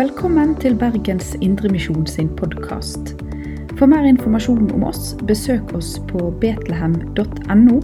[0.00, 3.10] Velkommen til Bergens Indremisjon sin podkast.
[3.76, 7.74] For mer informasjon om oss, besøk oss på betlehem.no,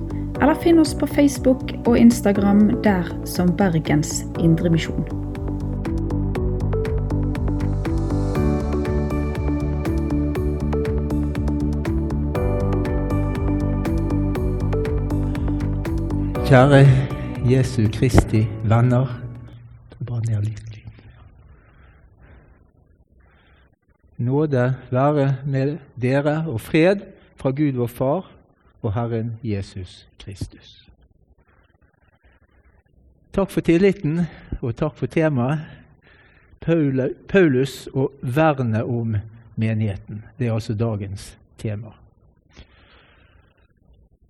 [0.40, 5.04] eller finn oss på Facebook og Instagram der som Bergens Indremisjon.
[16.48, 16.86] Kjære
[17.44, 19.12] Jesu Kristi venner.
[19.92, 20.76] Ta bare ned litt lyd.
[24.46, 27.00] Nåde være med dere og fred
[27.36, 28.28] fra Gud vår Far
[28.82, 30.86] og Herren Jesus Kristus.
[33.34, 34.20] Takk for tilliten,
[34.62, 35.66] og takk for temaet.
[37.28, 39.16] Paulus og vernet om
[39.56, 40.22] menigheten.
[40.38, 41.90] Det er altså dagens tema.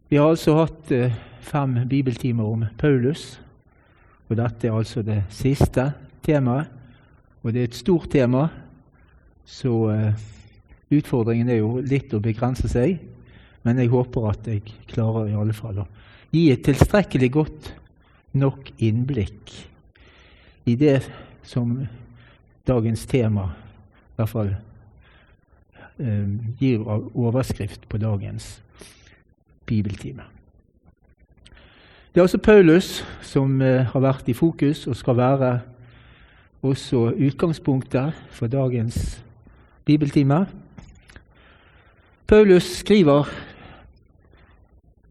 [0.09, 3.41] Vi har altså hatt eh, fem bibeltimer om Paulus,
[4.29, 5.93] og dette er altså det siste
[6.23, 6.73] temaet.
[7.43, 8.49] Og det er et stort tema,
[9.47, 10.27] så uh,
[10.93, 12.99] utfordringen er jo litt å begrense seg.
[13.67, 15.89] Men jeg håper at jeg klarer i alle fall å
[16.35, 17.73] gi et tilstrekkelig godt
[18.37, 19.55] nok innblikk
[20.67, 20.99] i det
[21.47, 21.79] som
[22.67, 24.55] dagens tema i hvert fall
[26.03, 26.31] uh,
[26.61, 28.57] gir overskrift på dagens
[29.67, 30.27] bibeltime.
[32.17, 35.51] Det er også Paulus som eh, har vært i fokus og skal være
[36.65, 39.19] også utgangspunktet for dagens
[39.87, 40.47] bibeltime.
[42.27, 43.25] Paulus skriver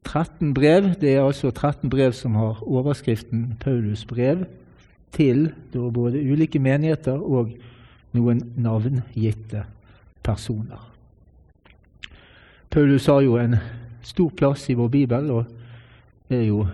[0.03, 0.83] 13 brev.
[1.01, 4.45] Det er altså 13 brev som har overskriften Paulus brev
[5.11, 7.53] til både ulike menigheter og
[8.11, 9.63] noen navngitte
[10.23, 10.91] personer.
[12.69, 13.55] Paulus har jo en
[14.03, 15.45] stor plass i vår bibel og
[16.29, 16.67] er jo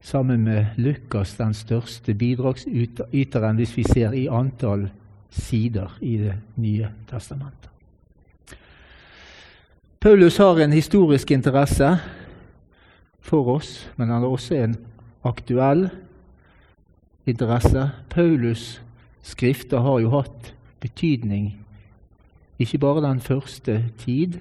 [0.00, 4.88] sammen med Lukas den største bidragsyteren hvis vi ser i antall
[5.32, 7.70] sider i Det nye testamentet.
[10.00, 11.96] Paulus har en historisk interesse
[13.20, 14.76] for oss, men han har også en
[15.24, 15.88] aktuell
[17.26, 17.90] interesse.
[18.10, 18.80] Paulus'
[19.22, 21.52] skrifter har jo hatt betydning
[22.58, 24.32] ikke bare den første tid,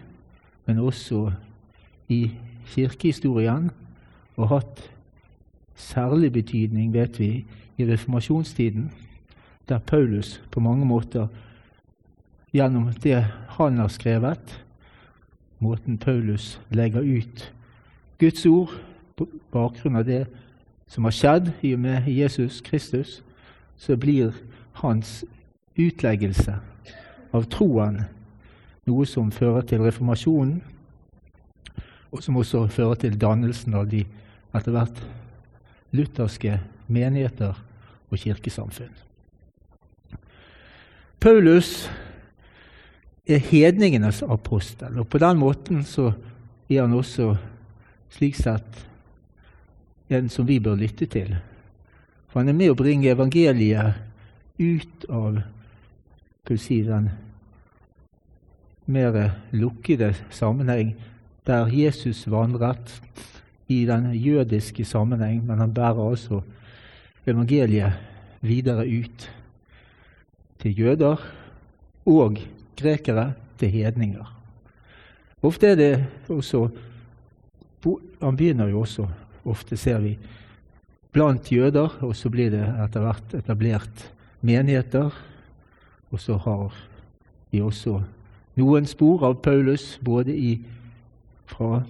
[0.65, 1.31] men også
[2.09, 2.31] i
[2.65, 3.71] kirkehistorien,
[4.37, 4.91] og hatt
[5.75, 7.45] særlig betydning, vet vi,
[7.77, 8.91] i reformasjonstiden,
[9.71, 11.27] der Paulus på mange måter
[12.51, 13.23] gjennom det
[13.55, 14.63] han har skrevet,
[15.59, 17.53] måten Paulus legger ut
[18.19, 18.73] Guds ord
[19.15, 20.25] på bakgrunn av det
[20.91, 23.21] som har skjedd i og med Jesus Kristus,
[23.77, 24.33] så blir
[24.83, 25.21] hans
[25.79, 26.57] utleggelse
[27.31, 28.01] av troen
[28.89, 30.59] noe som fører til reformasjonen,
[32.11, 34.03] og som også fører til dannelsen av de
[34.51, 34.99] etter hvert
[35.95, 36.57] lutherske
[36.91, 37.55] menigheter
[38.11, 39.10] og kirkesamfunn.
[41.21, 41.85] Paulus
[43.27, 46.11] er hedningenes apostel, og på den måten så
[46.69, 47.35] er han også
[48.09, 48.79] slik sett
[50.09, 51.35] en som vi bør lytte til.
[52.31, 53.99] For han er med å bringe evangeliet
[54.57, 55.37] ut av
[56.57, 57.11] si, den
[58.91, 59.19] mer
[59.53, 60.95] lukkede sammenheng
[61.45, 62.97] der Jesus vandret
[63.69, 66.41] i den jødiske sammenheng, men han bærer altså
[67.29, 67.93] evangeliet
[68.41, 69.29] videre ut
[70.61, 71.21] til jøder
[72.05, 72.37] og
[72.77, 74.25] grekere, til hedninger.
[75.41, 76.69] Ofte er det også
[78.21, 79.07] Han begynner jo også,
[79.45, 80.17] ofte ser vi,
[81.11, 84.03] blant jøder, og så blir det etter hvert etablert
[84.41, 85.09] menigheter.
[86.11, 86.75] Og så har
[87.51, 87.95] vi også
[88.59, 90.59] noen spor av Paulus, både i,
[91.49, 91.81] fra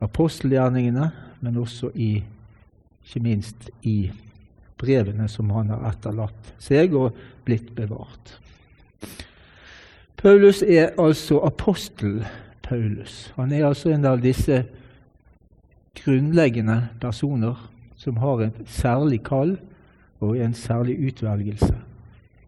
[0.00, 1.10] apostelgjerningene,
[1.40, 2.22] men også i,
[3.04, 4.10] ikke minst i
[4.78, 7.16] brevene som han har etterlatt seg og
[7.46, 8.36] blitt bevart.
[10.18, 12.24] Paulus er altså apostel
[12.62, 13.32] Paulus.
[13.36, 14.64] Han er altså en av disse
[15.98, 17.58] grunnleggende personer
[17.98, 19.56] som har en særlig kall
[20.20, 21.74] og en særlig utvelgelse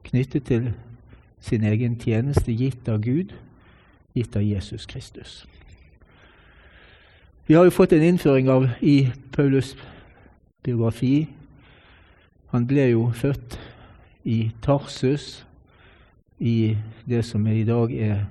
[0.05, 0.73] knyttet til
[1.41, 3.33] sin egen tjeneste gitt av Gud,
[4.15, 5.47] gitt av Jesus Kristus.
[7.47, 9.77] Vi har jo fått en innføring av i Paulus'
[10.63, 11.29] biografi.
[12.51, 13.59] Han ble jo født
[14.27, 15.47] i Tarsus,
[16.41, 16.77] i
[17.07, 18.25] det som i dag er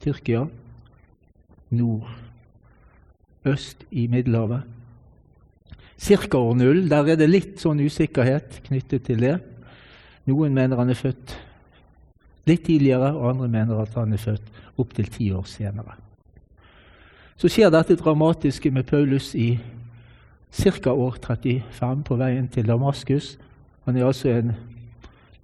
[0.00, 0.44] Tyrkia,
[1.74, 2.06] nordøst
[3.90, 4.62] i Middelhavet.
[5.96, 6.88] Cirka år null.
[6.90, 9.38] Der er det litt sånn usikkerhet knyttet til det.
[10.28, 11.34] Noen mener han er født
[12.46, 15.96] litt tidligere, og andre mener at han er født opptil ti år senere.
[17.36, 19.58] Så skjer dette dramatiske med Paulus i
[20.52, 20.92] ca.
[20.92, 23.36] år 35 på veien til Damaskus.
[23.86, 24.52] Han er altså en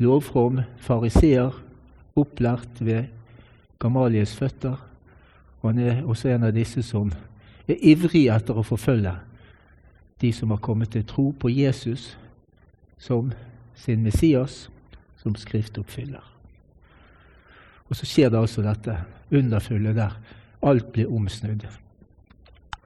[0.02, 1.54] lovfrom fariseer,
[2.18, 3.04] opplært ved
[3.78, 4.76] Gamalies føtter.
[5.62, 7.12] Han er også en av disse som
[7.70, 9.14] er ivrig etter å forfølge
[10.22, 12.16] de som har kommet til tro på Jesus
[12.98, 13.32] som
[13.78, 14.68] sin Messias,
[15.22, 16.22] som skriftoppfyller.
[17.88, 18.96] Og så skjer det altså dette
[19.30, 20.18] underfulle der
[20.62, 21.64] alt blir omsnudd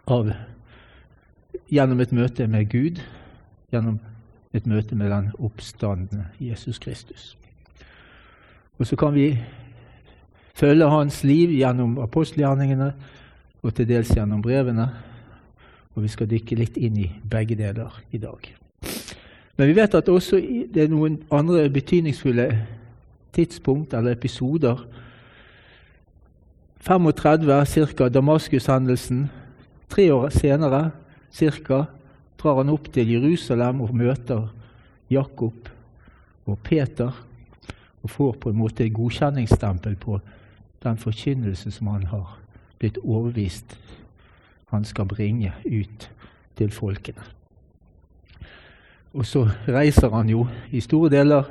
[0.06, 0.31] av,
[1.73, 3.00] gjennom et møte med Gud,
[3.73, 3.99] gjennom
[4.56, 7.37] et møte med den oppstandende Jesus Kristus.
[8.79, 9.38] Og så kan vi
[10.55, 12.93] følge hans liv gjennom apostelgjerningene
[13.62, 14.88] og til dels gjennom brevene.
[15.94, 18.53] Og vi skal dykke litt inn i begge deler i dag.
[19.56, 20.41] Men vi vet at også
[20.75, 22.50] det er noen andre betydningsfulle
[23.32, 24.85] tidspunkt eller episoder.
[26.81, 27.67] 35
[27.97, 28.09] ca.
[28.09, 29.26] Damaskus-hendelsen.
[29.88, 30.91] Tre år senere
[31.32, 31.85] cirka,
[32.38, 34.47] drar han opp til Jerusalem og møter
[35.11, 35.71] Jakob
[36.47, 37.12] og Peter
[38.03, 40.21] og får på en måte godkjenningsstempel på
[40.83, 42.37] den forkynnelse som han har
[42.79, 43.77] blitt overbevist
[44.71, 46.11] han skal bringe ut
[46.56, 47.23] til folkene.
[49.15, 51.47] Og så reiser han jo i store deler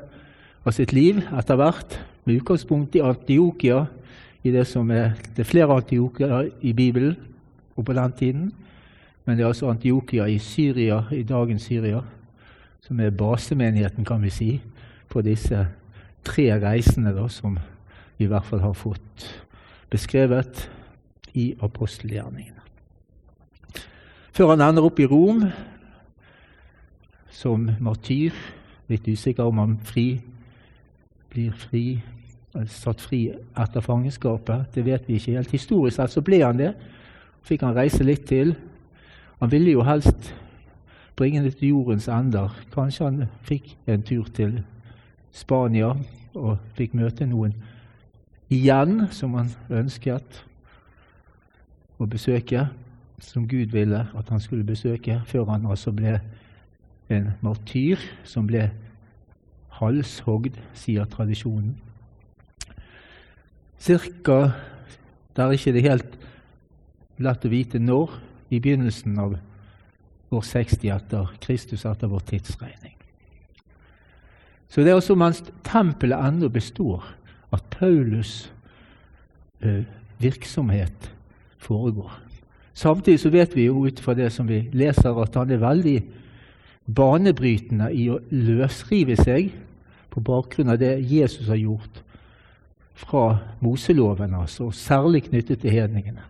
[0.66, 3.86] av sitt liv etter hvert, med utgangspunkt i Antiokia,
[4.46, 7.16] i det som er det er flere Antiokia i Bibelen
[7.76, 8.52] og på den tiden.
[9.25, 12.01] Men det er altså Antiokia i Syria, i dagens Syria,
[12.81, 14.50] som er basemenigheten, kan vi si,
[15.10, 15.68] på disse
[16.25, 17.57] tre reisene da, som
[18.18, 19.25] vi i hvert fall har fått
[19.89, 20.69] beskrevet
[21.33, 22.62] i apostelgjerningene.
[24.36, 25.45] Før han ender opp i Rom
[27.31, 28.36] som martyr.
[28.92, 30.19] Litt usikker om han fri,
[31.31, 31.86] blir fri,
[32.69, 34.69] satt fri etter fangenskapet.
[34.75, 35.56] Det vet vi ikke helt.
[35.56, 36.74] Historisk sett så ble han det.
[37.48, 38.54] Fikk han reise litt til.
[39.40, 40.34] Han ville jo helst
[41.16, 42.56] bringe det til jordens ender.
[42.74, 44.64] Kanskje han fikk en tur til
[45.32, 45.94] Spania
[46.36, 47.56] og fikk møte noen
[48.52, 50.44] igjen som han ønsket
[52.00, 52.68] å besøke,
[53.20, 56.20] som Gud ville at han skulle besøke, før han altså ble
[57.10, 58.68] en martyr som ble
[59.80, 61.76] halshogd, sier tradisjonen.
[63.80, 64.54] Cirka
[65.36, 66.14] Det er ikke det helt
[67.20, 68.14] lett å vite når,
[68.50, 69.38] i begynnelsen av
[70.36, 72.96] år 60 etter Kristus, etter vår tidsregning.
[74.70, 77.06] Så det er også mens tempelet ennå består,
[77.54, 78.50] at Paulus'
[79.62, 79.86] eh,
[80.20, 81.12] virksomhet
[81.58, 82.12] foregår.
[82.74, 86.00] Samtidig så vet vi jo ut fra det som vi leser, at han er veldig
[86.86, 89.54] banebrytende i å løsrive seg
[90.12, 92.02] på bakgrunn av det Jesus har gjort
[92.96, 96.24] fra Moseloven, altså, særlig knyttet til hedningene.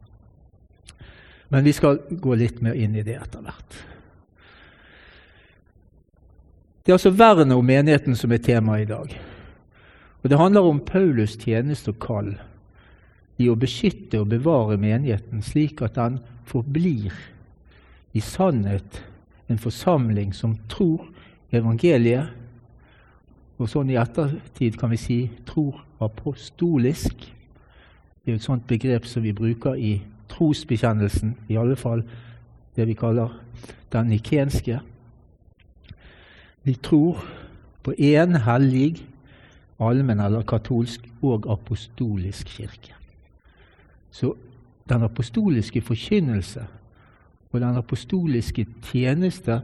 [1.50, 3.78] Men vi skal gå litt mer inn i det etter hvert.
[6.86, 9.16] Det er altså vernet om menigheten som er temaet i dag.
[10.22, 12.32] Og Det handler om Paulus' tjeneste og kall
[13.38, 17.14] i å beskytte og bevare menigheten slik at den forblir
[18.14, 19.02] i sannhet
[19.50, 21.04] en forsamling som tror
[21.54, 22.32] evangeliet,
[23.58, 27.14] og sånn i ettertid kan vi si tror apostolisk.
[28.26, 29.94] Det er et sånt begrep som vi bruker i
[30.30, 32.04] trosbekjennelsen, i alle fall
[32.76, 33.30] det vi kaller
[33.92, 34.80] den nikenske.
[36.64, 37.22] Vi tror
[37.84, 39.06] på én hellig,
[39.80, 42.96] allmenn eller katolsk og apostolisk kirke.
[44.12, 44.34] Så
[44.90, 46.66] den apostoliske forkynnelse
[47.52, 49.62] og den apostoliske tjeneste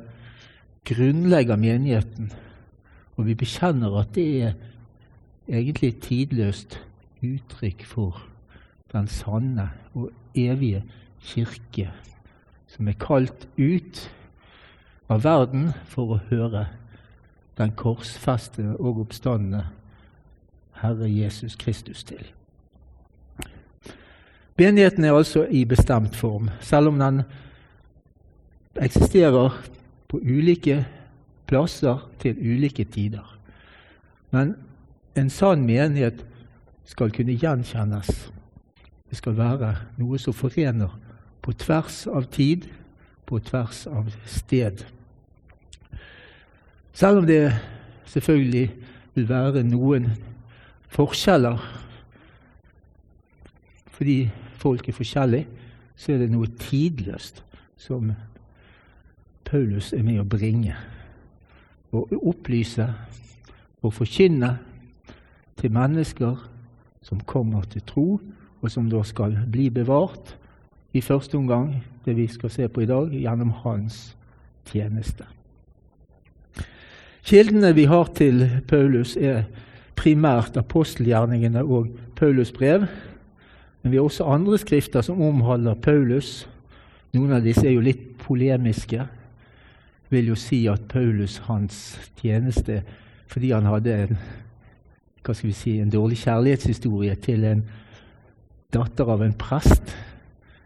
[0.86, 2.32] grunnlegger menigheten.
[3.16, 4.54] Og vi bekjenner at det er
[5.48, 6.80] egentlig tidløst
[7.24, 8.22] uttrykk for
[8.94, 10.84] den sanne og evige
[11.22, 11.92] kirke,
[12.68, 14.12] som er kalt ut
[15.12, 16.66] av verden for å høre
[17.60, 19.66] den korsfestede og oppstandende
[20.82, 22.24] Herre Jesus Kristus til.
[24.58, 27.24] Menigheten er altså i bestemt form, selv om den
[28.76, 29.56] eksisterer
[30.08, 30.86] på ulike
[31.48, 33.38] plasser til ulike tider.
[34.32, 34.56] Men
[35.16, 36.26] en sann menighet
[36.86, 38.32] skal kunne gjenkjennes.
[39.12, 40.94] Det skal være noe som forener
[41.44, 42.70] på tvers av tid,
[43.28, 44.86] på tvers av sted.
[46.96, 47.52] Selv om det
[48.08, 48.72] selvfølgelig
[49.14, 50.08] vil være noen
[50.96, 51.60] forskjeller
[53.92, 55.48] fordi folk er forskjellige,
[55.96, 57.44] så er det noe tidløst
[57.78, 58.14] som
[59.46, 60.74] Paulus er med å bringe.
[61.92, 62.88] Å opplyse
[63.84, 64.56] og forkynne
[65.60, 66.40] til mennesker
[67.04, 68.08] som kommer til tro,
[68.62, 70.36] og som da skal bli bevart
[70.94, 74.16] i første omgang, det vi skal se på i dag, gjennom hans
[74.72, 75.26] tjeneste.
[77.24, 79.44] Kildene vi har til Paulus, er
[79.96, 81.88] primært apostelgjerningene og
[82.18, 82.88] Paulus' brev.
[83.82, 86.48] Men vi har også andre skrifter som omhandler Paulus.
[87.14, 89.08] Noen av disse er jo litt polemiske.
[90.10, 92.82] vil jo si at Paulus, hans tjeneste,
[93.28, 94.18] fordi han hadde en,
[95.24, 97.64] hva skal vi si, en dårlig kjærlighetshistorie til en
[98.72, 99.96] datter av en prest,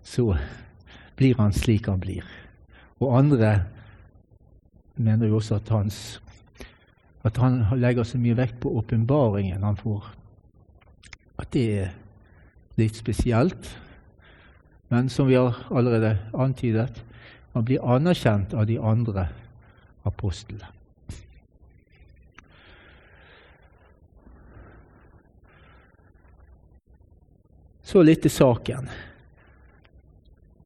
[0.06, 0.36] så
[1.18, 2.26] blir han slik han blir.
[3.02, 3.56] Og andre
[4.96, 5.98] mener jo også at, hans,
[7.26, 10.12] at han legger så mye vekt på åpenbaringen han får.
[11.42, 11.92] At det er
[12.80, 13.72] litt spesielt.
[14.94, 17.02] Men som vi har allerede antydet,
[17.56, 19.30] han blir anerkjent av de andre
[20.06, 20.75] apostlene.
[27.86, 28.90] Så litt til saken.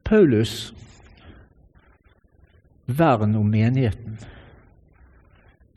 [0.07, 0.71] Paulus'
[2.87, 4.15] vern om menigheten,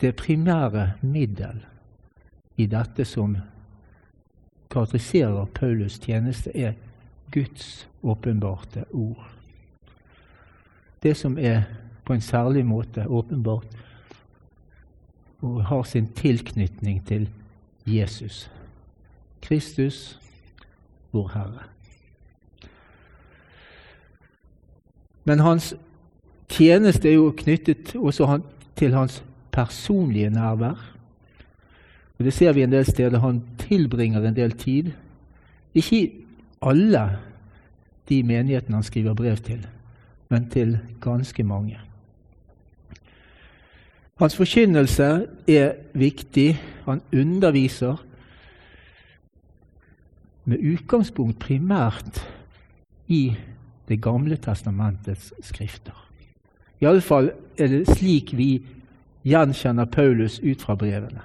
[0.01, 1.59] det primære middel
[2.57, 3.37] i dette som
[4.71, 6.73] karakteriserer Paulus' tjeneste, er
[7.35, 9.29] Guds åpenbarte ord.
[11.03, 11.63] Det som er
[12.05, 13.77] på en særlig måte åpenbart
[15.43, 17.29] og har sin tilknytning til
[17.87, 18.51] Jesus.
[19.43, 20.22] Kristus,
[21.13, 21.67] vår Herre.
[25.25, 25.75] Men hans
[26.51, 28.41] tjeneste er jo knyttet også
[28.77, 30.81] til hans personlige nærvær.
[32.19, 33.21] Og Det ser vi en del steder.
[33.21, 34.93] Han tilbringer en del tid.
[35.75, 36.11] Ikke i
[36.63, 37.19] alle
[38.09, 39.67] de menighetene han skriver brev til,
[40.29, 41.79] men til ganske mange.
[44.19, 46.61] Hans forkynnelse er viktig.
[46.85, 48.05] Han underviser
[50.45, 52.23] med utgangspunkt primært
[53.09, 53.37] i
[53.89, 55.97] Det gamle testamentets skrifter.
[56.81, 58.63] Iallfall er det slik vi
[59.27, 61.21] gjenkjenner Paulus ut fra brevene.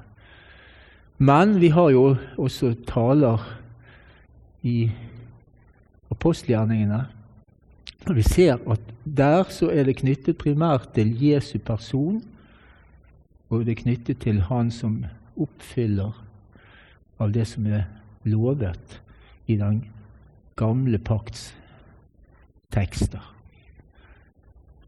[1.18, 3.46] Men vi har jo også taler
[4.62, 4.90] i
[6.12, 7.06] apostelgjerningene.
[8.08, 12.22] Og vi ser at der så er det knyttet primært til Jesu person,
[13.50, 15.06] og det er knyttet til Han som
[15.38, 16.14] oppfyller
[17.20, 17.86] av det som er
[18.28, 19.02] lovet
[19.48, 19.84] i den
[20.56, 21.56] gamle pakts
[22.74, 23.34] tekster.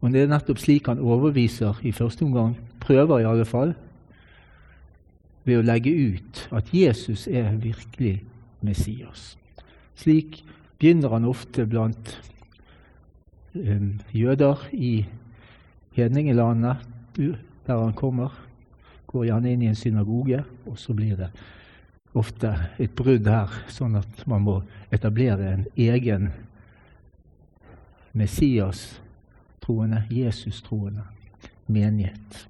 [0.00, 3.74] Og Det er nettopp slik han overviser i første omgang, prøver i alle fall,
[5.44, 8.22] ved å legge ut at Jesus er virkelig
[8.64, 9.36] Messias.
[9.96, 10.42] Slik
[10.78, 12.14] begynner han ofte blant
[13.54, 15.06] um, jøder i
[15.96, 16.76] hedningelandet,
[17.16, 18.32] der han kommer.
[19.06, 21.30] Går gjerne inn i en synagoge, og så blir det
[22.14, 22.50] ofte
[22.82, 24.56] et brudd her, sånn at man må
[24.90, 26.30] etablere en egen
[28.12, 31.04] Messias-troende, Jesus-troende
[31.70, 32.46] menighet.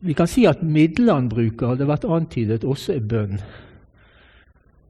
[0.00, 3.42] Vi kan si at midlene han bruker, det har vært antydet, også er bønn.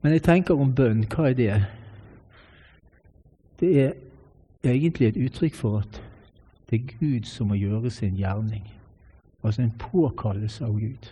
[0.00, 1.56] Men jeg tenker om bønn, hva er det?
[3.60, 3.96] Det er
[4.64, 6.00] egentlig et uttrykk for at
[6.70, 8.64] det er Gud som må gjøre sin gjerning.
[9.42, 11.10] Altså en påkallelse av Gud.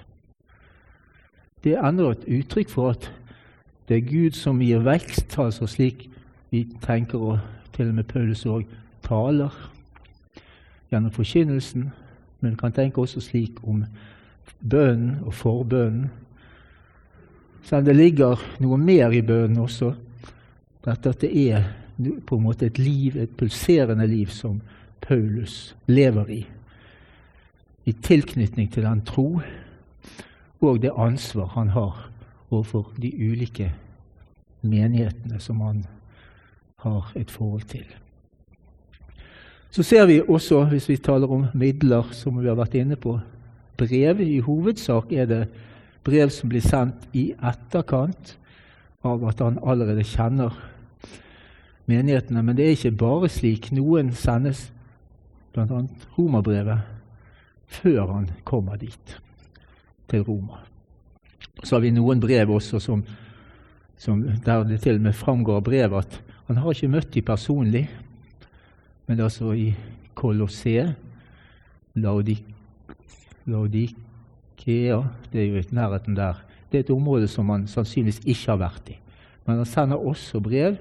[1.65, 3.11] Det er enda et uttrykk for at
[3.89, 6.11] det er Gud som gir vekst, altså slik
[6.51, 7.39] vi tenker, og
[7.73, 8.69] til og med Paulus òg
[9.03, 9.55] taler
[10.91, 11.89] gjennom forkynnelsen
[12.41, 13.85] men vi kan tenke også slik om
[14.61, 16.11] bønnen og forbønnen.
[17.63, 19.93] Selv om det ligger noe mer i bønnen også,
[20.85, 21.67] dette at det er
[22.27, 24.61] på en måte et liv, et pulserende liv som
[25.03, 26.41] Paulus lever i.
[27.89, 29.41] I tilknytning til den tro
[30.61, 32.11] og det ansvar han har
[32.51, 33.71] overfor de ulike
[34.63, 35.85] menighetene som han
[36.83, 37.87] har et forhold til.
[39.71, 43.19] Så ser vi også, hvis vi taler om midler, som vi har vært inne på,
[43.77, 44.21] brev.
[44.21, 45.43] I hovedsak er det
[46.05, 48.37] brev som blir sendt i etterkant
[49.05, 50.57] av at han allerede kjenner
[51.87, 52.43] menighetene.
[52.43, 53.71] Men det er ikke bare slik.
[53.73, 54.71] Noen sendes,
[55.53, 55.83] bl.a.
[56.17, 56.98] romerbrevet,
[57.69, 59.17] før han kommer dit,
[60.09, 60.63] til Roma.
[61.65, 63.03] Så har vi noen brev også som,
[63.99, 67.27] som der det til og med framgår av brevet at han har ikke møtt dem
[67.29, 67.85] personlig.
[69.09, 69.75] Men altså i
[70.15, 70.95] Colosseum,
[71.95, 72.45] Laudikea
[75.33, 76.35] Det er jo i nærheten der.
[76.71, 78.99] Det er et område som han sannsynligvis ikke har vært i.
[79.47, 80.77] Men han sender også brev,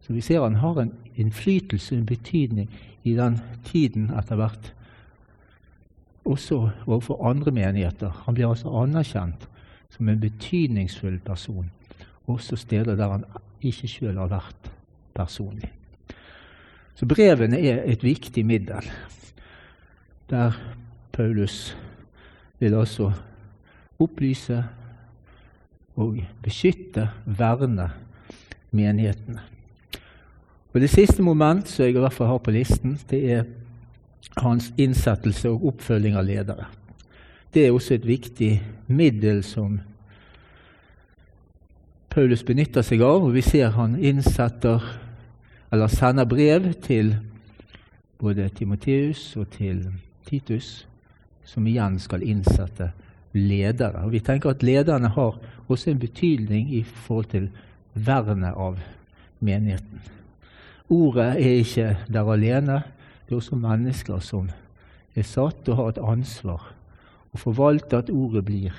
[0.00, 2.70] så vi ser han har en innflytelse, en betydning,
[3.04, 4.74] i den tiden etter hvert.
[6.24, 8.10] Også overfor andre menigheter.
[8.26, 9.48] Han blir altså anerkjent
[9.90, 11.70] som en betydningsfull person,
[12.26, 13.24] også steder der han
[13.62, 14.70] ikke sjøl har vært
[15.14, 15.72] personlig.
[16.94, 18.90] Så brevene er et viktig middel.
[20.30, 20.52] der
[21.12, 21.76] Paulus
[22.58, 23.12] vil altså
[23.98, 24.64] opplyse
[25.96, 27.90] og beskytte, verne
[28.70, 29.40] menighetene.
[30.72, 33.44] Og Det siste moment som jeg i hvert fall har på listen, det er
[34.36, 36.66] hans innsettelse og oppfølging av ledere.
[37.54, 38.50] Det er også et viktig
[38.86, 39.80] middel som
[42.10, 43.24] Paulus benytter seg av.
[43.24, 44.82] og Vi ser han innsetter,
[45.72, 47.14] eller sender brev til
[48.18, 49.84] både Timoteus og til
[50.26, 50.86] Titus,
[51.44, 52.90] som igjen skal innsette
[53.32, 54.04] ledere.
[54.04, 57.50] Og Vi tenker at lederne har også en betydning i forhold til
[57.94, 58.78] vernet av
[59.40, 60.02] menigheten.
[60.90, 62.82] Ordet er ikke der alene.
[63.30, 64.48] Det er også mennesker som
[65.14, 66.64] er satt og har et ansvar
[67.30, 68.74] å forvalte at ordet blir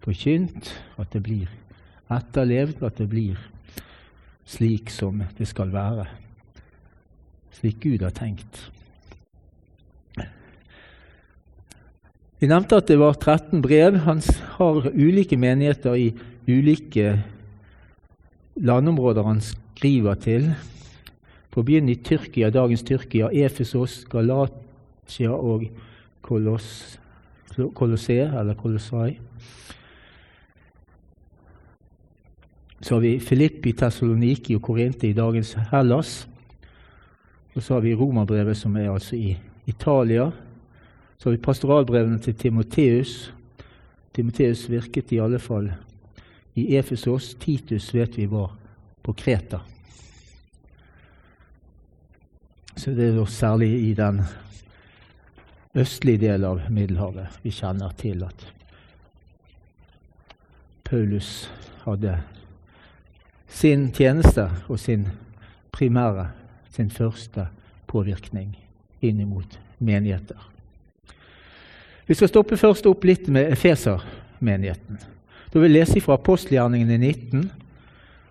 [0.00, 1.50] forkynt, at det blir
[2.08, 3.42] etterlevd, at det blir
[4.48, 6.06] slik som det skal være.
[7.58, 8.62] Slik Gud har tenkt.
[12.40, 14.00] Vi nevnte at det var 13 brev.
[14.08, 14.24] Han
[14.56, 16.14] har ulike menigheter i
[16.48, 17.18] ulike
[18.56, 20.54] landområder han skriver til.
[21.50, 25.66] På å begynne i Tyrkia, dagens Tyrkia, Efesos, Galatia og
[26.22, 26.98] Koloss,
[27.74, 29.16] Kolosse, eller Kolossai.
[32.80, 36.28] Så har vi Filippi, Tessaloniki og Korinte i dagens Hellas.
[37.54, 39.34] Og så har vi Romerbrevet, som er altså i
[39.66, 40.30] Italia.
[41.18, 43.34] Så har vi pastoralbrevene til Timoteus.
[44.14, 45.68] Timoteus virket i alle fall
[46.54, 47.34] i Efesos.
[47.34, 48.54] Titus vet vi var
[49.02, 49.60] på Kreta.
[52.80, 54.22] Så det er særlig i den
[55.76, 58.44] østlige delen av Middelhavet vi kjenner til at
[60.88, 61.50] Paulus
[61.82, 62.14] hadde
[63.52, 65.04] sin tjeneste og sin
[65.76, 66.30] primære,
[66.72, 67.44] sin første
[67.86, 68.56] påvirkning
[69.04, 70.40] inn mot menigheter.
[72.06, 75.04] Vi skal stoppe først opp litt med Efeser-menigheten.
[75.52, 77.44] Da vil jeg lese fra apostelgjerningene 19,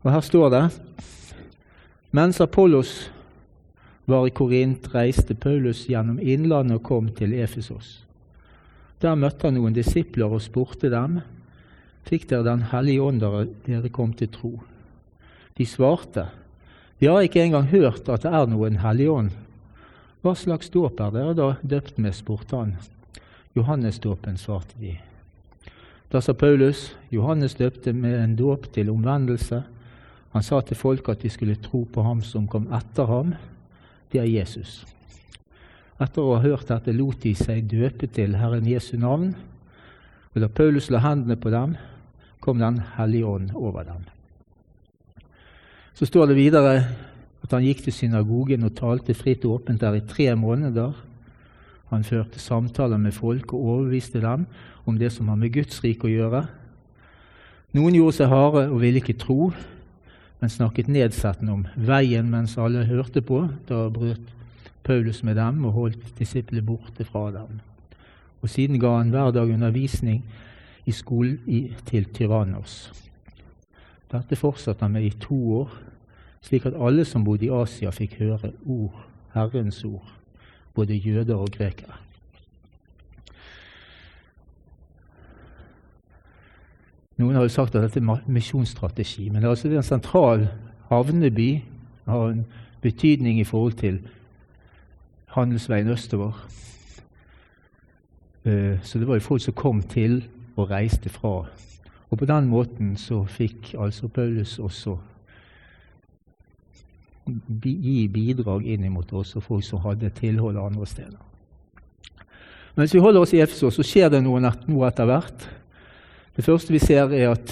[0.02, 0.66] og her står det
[2.18, 3.12] Mens Apollos
[4.10, 8.00] var i Korint, reiste Paulus gjennom innlandet og kom til Efesos.
[9.00, 11.22] Der møtte han noen disipler og spurte dem,
[12.10, 14.52] fikk dere Den hellige ånd da dere kom til tro?
[15.56, 16.26] De svarte,
[17.00, 19.30] vi har ikke engang hørt at det er noen hellig ånd.
[20.20, 22.74] Hva slags dåp er dere da døpt med, spurte han.
[23.56, 24.98] Johannesdåpen, svarte de.
[26.12, 29.62] Da sa Paulus, Johannes døpte med en dåp til omvendelse.
[30.34, 33.34] Han sa til folk at de skulle tro på ham som kom etter ham,
[34.12, 34.84] det er Jesus.
[36.00, 39.34] Etter å ha hørt dette lot de seg døpe til Herren Jesu navn.
[40.34, 41.76] Og da Paulus la hendene på dem,
[42.40, 44.06] kom Den hellige ånd over dem.
[45.94, 46.74] Så står det videre
[47.44, 50.94] at han gikk til synagogen og talte fritt og åpent der i tre måneder.
[51.90, 54.46] Han førte samtaler med folk og overbeviste dem
[54.86, 56.46] om det som har med Guds rike å gjøre.
[57.76, 59.52] Noen gjorde seg harde og ville ikke tro,
[60.40, 63.44] men snakket nedsettende om veien mens alle hørte på.
[63.68, 64.36] Da brøt
[64.84, 67.60] Paulus med dem og holdt disiplene borte fra dem.
[68.42, 70.24] Og Siden ga han hver dag undervisning
[70.86, 71.40] i skolen
[71.86, 72.92] til Tyrannos.
[74.10, 75.74] Dette fortsatte han med i to år,
[76.42, 78.96] slik at alle som bodde i Asia, fikk høre ord,
[79.36, 80.08] Herrens ord,
[80.74, 82.00] både jøder og grekere.
[87.20, 90.48] Noen har jo sagt at dette er misjonsstrategi, men det er altså en sentral
[90.90, 91.50] havneby
[92.10, 92.46] har en
[92.82, 94.00] betydning i forhold til
[95.36, 96.48] handelsveien østover.
[98.46, 100.24] Eh, så det var jo folk som kom til
[100.56, 101.46] og reiste fra.
[102.10, 104.98] Og på den måten så fikk altså Paulus også
[107.64, 111.20] gi bidrag inn mot også folk som hadde tilhold andre steder.
[112.76, 115.50] Men hvis vi holder oss i Efesos, så skjer det noe etter hvert.
[116.40, 117.52] Det første vi ser, er at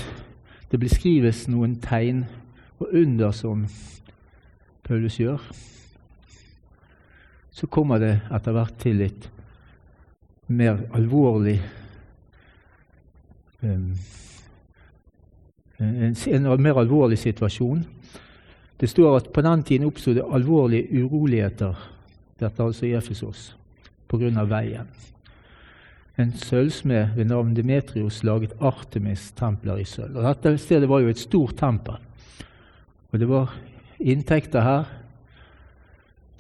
[0.72, 2.22] det beskrives noen tegn
[2.80, 3.66] og under som
[4.88, 5.42] Paulus gjør.
[7.52, 9.28] Så kommer det etter hvert til et
[10.48, 11.58] mer alvorlig
[13.68, 13.92] en,
[15.84, 17.84] en, mer alvorlig situasjon.
[18.80, 21.76] Det står at på den tiden oppsto det alvorlige uroligheter,
[22.40, 23.50] dette altså i Efesos,
[24.08, 24.48] pga.
[24.48, 24.88] veien.
[26.18, 30.18] En sølvsmed ved navn Demetrios laget Artemis-templer i sølv.
[30.18, 32.00] Og Dette stedet var jo et stort tempel.
[33.12, 33.54] Og det var
[34.00, 34.90] inntekter her.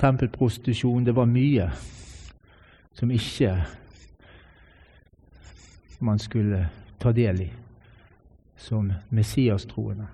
[0.01, 1.05] Tempelprostitusjon.
[1.05, 1.69] Det var mye
[2.97, 3.53] som ikke
[5.99, 6.67] man skulle
[6.99, 7.49] ta del i
[8.57, 10.07] som Messias-troende.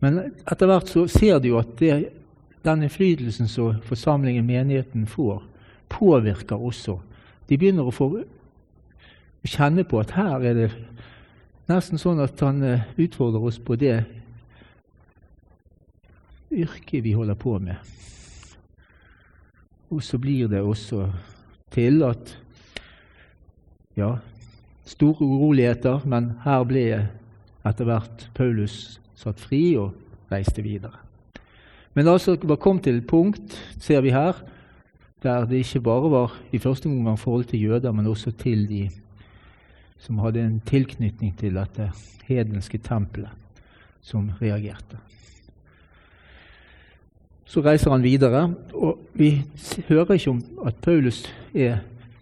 [0.00, 1.94] Men etter hvert så ser de jo at det,
[2.64, 5.42] den innflytelsen som forsamlingen, menigheten, får,
[5.88, 6.98] påvirker også.
[7.50, 8.08] De begynner å få
[9.42, 10.68] kjenne på at her er det
[11.70, 13.96] nesten sånn at han eh, utfordrer oss på det
[16.50, 17.78] yrket vi holder på med.
[19.90, 21.08] Og så blir det også
[21.74, 22.36] til at
[23.98, 24.16] ja,
[24.86, 26.84] store uroligheter, men her ble
[27.66, 29.94] etter hvert Paulus satt fri og
[30.30, 30.94] reiste videre.
[31.94, 34.38] Men altså var kommet til et punkt, ser vi her,
[35.22, 38.90] der det ikke bare var i første omgang forhold til jøder, men også til de
[40.00, 41.90] som hadde en tilknytning til dette
[42.24, 43.28] hedenske tempelet,
[44.02, 44.96] som reagerte.
[47.44, 49.42] Så reiser han videre, og vi
[49.88, 51.78] hører ikke om at Paulus er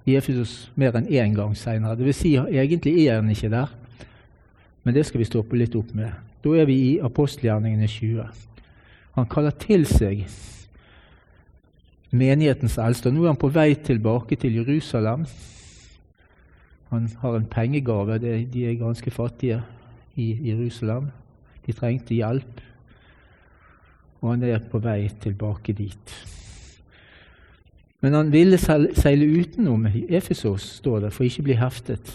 [0.06, 1.98] i Efesos mer enn én gang seinere.
[1.98, 2.16] Dvs.
[2.16, 3.74] Si, egentlig er han ikke der,
[4.84, 6.10] men det skal vi stoppe litt opp med.
[6.44, 8.24] Da er vi i apostelgjerningene 20.
[9.18, 10.24] Han kaller til seg
[12.10, 13.12] menighetens eldste.
[13.12, 15.26] Nå er han på vei tilbake til Jerusalem.
[16.88, 18.18] Han har en pengegave.
[18.18, 19.62] De er ganske fattige
[20.16, 21.10] i Jerusalem.
[21.66, 22.60] De trengte hjelp,
[24.20, 26.14] og han er på vei tilbake dit.
[28.00, 32.14] Men han ville seile utenom Efesos, står det, for ikke bli heftet.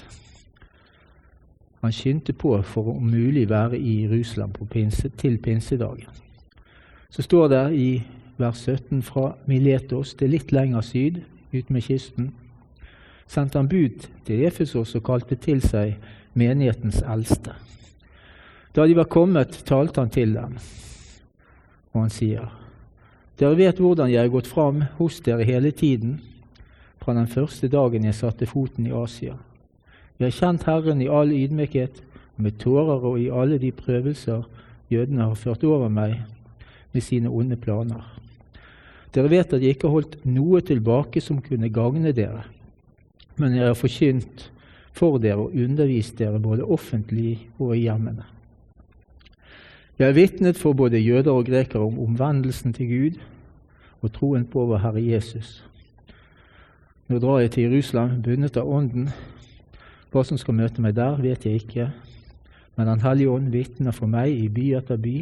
[1.83, 6.07] Han skyndte på for å om mulig være i Jerusalem pinse, til pinsedagen.
[7.09, 7.87] Så står det i
[8.37, 11.21] vers 17 fra Miletos, er litt lenger syd,
[11.53, 12.31] ut med kysten,
[13.27, 15.95] sendte han bud til Efesos og kalte til seg
[16.33, 17.53] menighetens eldste.
[18.73, 20.57] Da de var kommet, talte han til dem,
[21.93, 22.51] og han sier:"
[23.39, 26.21] Dere vet hvordan jeg har gått fram hos dere hele tiden,
[27.01, 29.33] fra den første dagen jeg satte foten i Asia.
[30.19, 32.03] Jeg har kjent Herren i all ydmykhet,
[32.37, 34.43] med tårer og i alle de prøvelser
[34.89, 36.21] jødene har ført over meg
[36.93, 38.22] med sine onde planer.
[39.13, 42.47] Dere vet at jeg ikke har holdt noe tilbake som kunne gagne dere,
[43.37, 44.47] men jeg har forkynt
[44.93, 48.25] for dere og undervist dere både offentlig og i hjemmene.
[49.99, 53.21] Jeg har vitnet for både jøder og grekere om omvendelsen til Gud
[54.01, 55.61] og troen på vår Herre Jesus.
[57.07, 59.11] Nå drar jeg til Jerusalem bundet av Ånden
[60.13, 61.87] hva som skal møte meg der, vet jeg ikke,
[62.77, 65.15] men Den hellige ånd vitner for meg i by etter by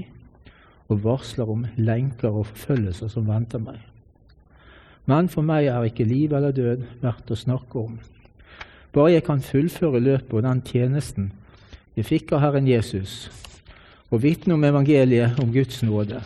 [0.92, 3.80] og varsler om lenker og forfølgelser som venter meg.
[5.10, 7.96] Men for meg er ikke liv eller død verdt å snakke om.
[8.92, 11.32] Bare jeg kan fullføre løpet og den tjenesten
[11.96, 13.30] jeg fikk av Herren Jesus,
[14.12, 16.22] og vitne om evangeliet om Guds nåde.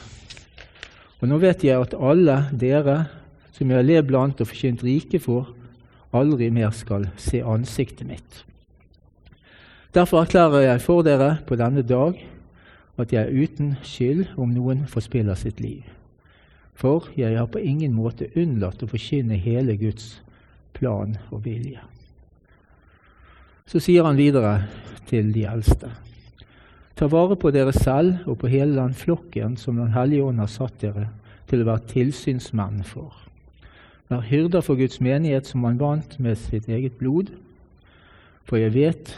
[1.21, 3.05] Og nå vet jeg at alle dere
[3.55, 5.53] som jeg har levd blant og forkynt rike for,
[6.15, 8.43] aldri mer skal se ansiktet mitt.
[9.95, 12.19] Derfor erklærer jeg for dere på denne dag
[12.97, 15.83] at jeg er uten skyld om noen forspiller sitt liv.
[16.75, 20.21] For jeg har på ingen måte unnlatt å forkynne hele Guds
[20.75, 21.79] plan og vilje.
[23.65, 24.67] Så sier han videre
[25.09, 25.89] til de eldste.
[26.95, 30.51] Ta vare på dere selv og på hele den flokken som Den hellige ånd har
[30.51, 31.09] satt dere
[31.49, 33.11] til å være tilsynsmenn for.
[34.07, 37.31] Vær hyrder for Guds menighet som han vant med sitt eget blod.
[38.45, 39.15] For jeg vet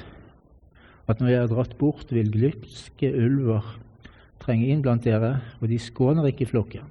[1.08, 3.66] at når jeg er dratt bort, vil glupske ulver
[4.44, 6.86] trenge inn blant dere, og de skåner ikke flokken.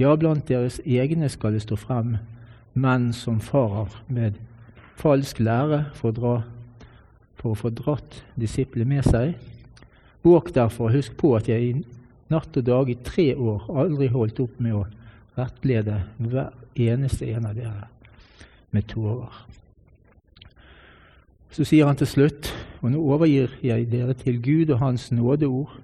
[0.00, 2.16] Ja, blant deres egne skal det stå frem
[2.72, 4.38] menn som farer med
[4.98, 6.34] falsk lære for å, dra,
[7.38, 9.34] for å få dratt disiplene med seg.
[10.22, 11.72] Våg derfor, husk på at jeg i
[12.32, 14.86] natt og dag i tre år aldri holdt opp med å
[15.36, 17.88] rettlede hver eneste en av dere
[18.72, 19.42] med tårer.
[21.52, 22.48] Så sier han til slutt,
[22.80, 25.74] og nå overgir jeg dere til Gud og Hans nådeord,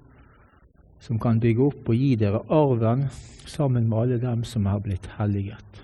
[0.99, 3.05] som kan bygge opp og gi dere arven
[3.45, 5.83] sammen med alle dem som er blitt helliget.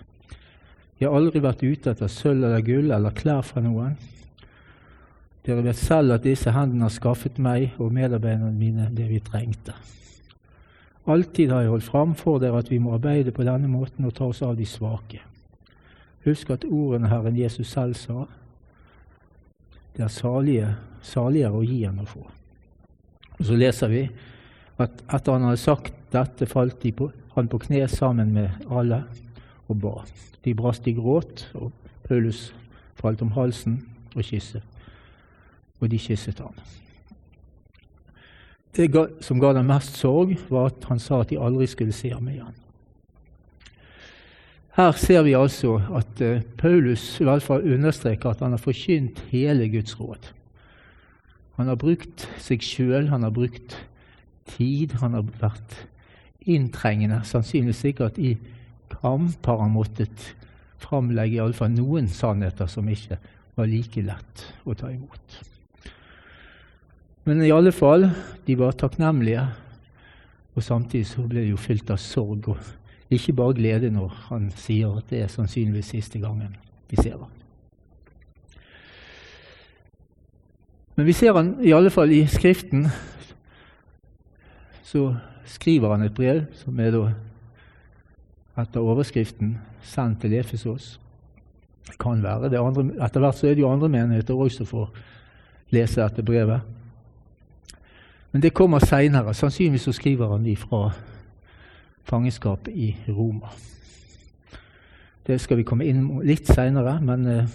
[1.00, 3.94] Jeg har aldri vært ute etter sølv eller gull eller klær fra noen.
[5.46, 9.76] Dere vet selv at disse hendene har skaffet meg og medarbeiderne mine det vi trengte.
[11.06, 14.16] Alltid har jeg holdt fram for dere at vi må arbeide på denne måten og
[14.18, 15.22] ta oss av de svake.
[16.26, 18.26] Husk at ordene Herren Jesus selv sa,
[19.96, 20.70] det er salige,
[21.06, 22.24] saligere å gi enn å få.
[23.40, 24.04] Og Så leser vi
[24.80, 29.04] at etter han hadde sagt dette, falt de på, han på kne sammen med alle
[29.68, 29.96] og ba.
[30.44, 31.72] De brast i gråt, og
[32.08, 32.54] Paulus
[33.00, 33.80] falt om halsen
[34.16, 34.64] og kysset.
[35.82, 36.56] Og de kysset ham.
[38.76, 38.92] Det
[39.24, 42.28] som ga dem mest sorg, var at han sa at de aldri skulle se ham
[42.28, 42.65] igjen.
[44.76, 49.22] Her ser vi altså at uh, Paulus i hvert fall understreker at han har forkynt
[49.32, 50.34] hele Guds råd.
[51.56, 53.78] Han har brukt seg sjøl, han har brukt
[54.52, 55.78] tid, han har vært
[56.44, 57.22] inntrengende.
[57.24, 58.36] Sannsynligvis sikkert i
[58.92, 60.34] kamp har han måttet
[60.84, 63.16] framlegge iallfall noen sannheter som ikke
[63.56, 65.42] var like lett å ta imot.
[67.26, 68.10] Men i alle fall,
[68.46, 69.48] de var takknemlige,
[70.56, 72.52] og samtidig så ble de jo fylt av sorg.
[72.52, 76.56] og Ikke bare glede når han sier at det er sannsynligvis siste gangen
[76.90, 77.32] vi ser ham.
[80.96, 82.88] Men vi ser han i alle fall i Skriften.
[84.84, 85.16] Så
[85.46, 87.08] skriver han et brev som er da
[88.62, 91.00] etter overskriften 'Sendt til Efesos'.
[91.88, 94.66] Det kan være det andre, Etter hvert så er det jo andre menigheter også som
[94.66, 94.90] får
[95.70, 96.62] lese dette brevet.
[98.32, 99.34] Men det kommer seinere.
[99.34, 100.92] Sannsynligvis så skriver han de fra
[102.06, 103.50] fangenskapet i Roma.
[105.26, 107.54] Det skal vi komme inn litt seinere, men eh,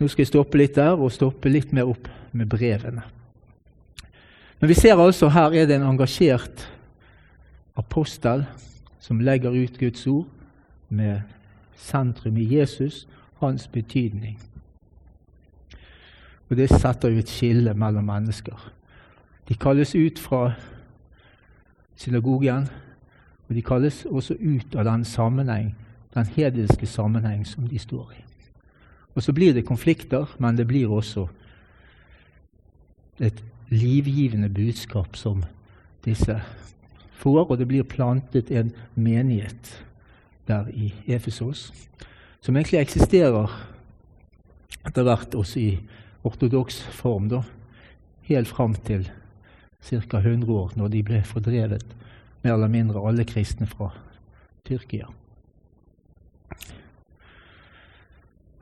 [0.00, 3.04] nå skal jeg stoppe litt der og stoppe litt mer opp med brevene.
[4.58, 6.66] Men vi ser altså her er det en engasjert
[7.78, 8.44] apostel
[9.02, 10.26] som legger ut Guds ord
[10.88, 11.22] med
[11.78, 13.06] sentrum i Jesus,
[13.40, 14.38] hans betydning.
[16.50, 18.72] Og Det setter jo et skille mellom mennesker.
[19.48, 20.52] De kalles ut fra
[21.96, 22.68] synagogen,
[23.52, 25.74] og de kalles også ut av den sammenheng,
[26.14, 28.22] den hedenske sammenheng som de står i.
[29.14, 31.26] Og Så blir det konflikter, men det blir også
[33.20, 35.44] et livgivende budskap som
[36.04, 36.40] disse
[37.12, 39.84] får, og det blir plantet en menighet
[40.48, 41.72] der i Efesos,
[42.40, 43.52] som egentlig eksisterer
[44.86, 45.80] etter hvert også i
[46.24, 47.42] ortodoks form, da,
[48.22, 49.10] helt fram til
[49.84, 50.18] ca.
[50.18, 51.84] 100 år, når de ble fordrevet
[52.42, 53.90] mer eller mindre alle kristne fra
[54.66, 55.06] Tyrkia.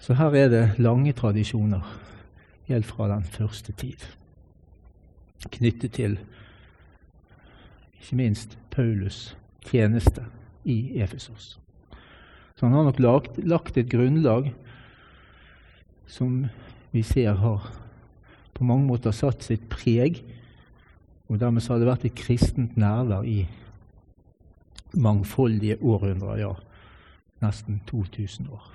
[0.01, 1.85] Så her er det lange tradisjoner
[2.69, 4.05] helt fra den første tid,
[5.51, 6.19] knyttet til
[8.01, 9.35] ikke minst Paulus'
[9.67, 10.25] tjeneste
[10.65, 11.59] i Efesos.
[12.57, 14.55] Så han har nok lagt, lagt et grunnlag
[16.07, 16.47] som
[16.93, 17.71] vi ser har
[18.55, 20.23] på mange måter satt sitt preg,
[21.29, 23.45] og dermed har det vært et kristent nærvær i
[24.93, 26.53] mangfoldige århundrer, ja,
[27.41, 28.73] nesten 2000 år,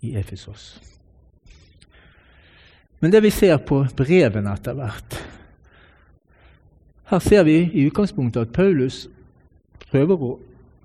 [0.00, 0.80] i Efesos.
[3.00, 5.18] Men det vi ser på brevene etter hvert,
[7.10, 9.08] her ser vi i utgangspunktet at Paulus
[9.90, 10.34] prøver å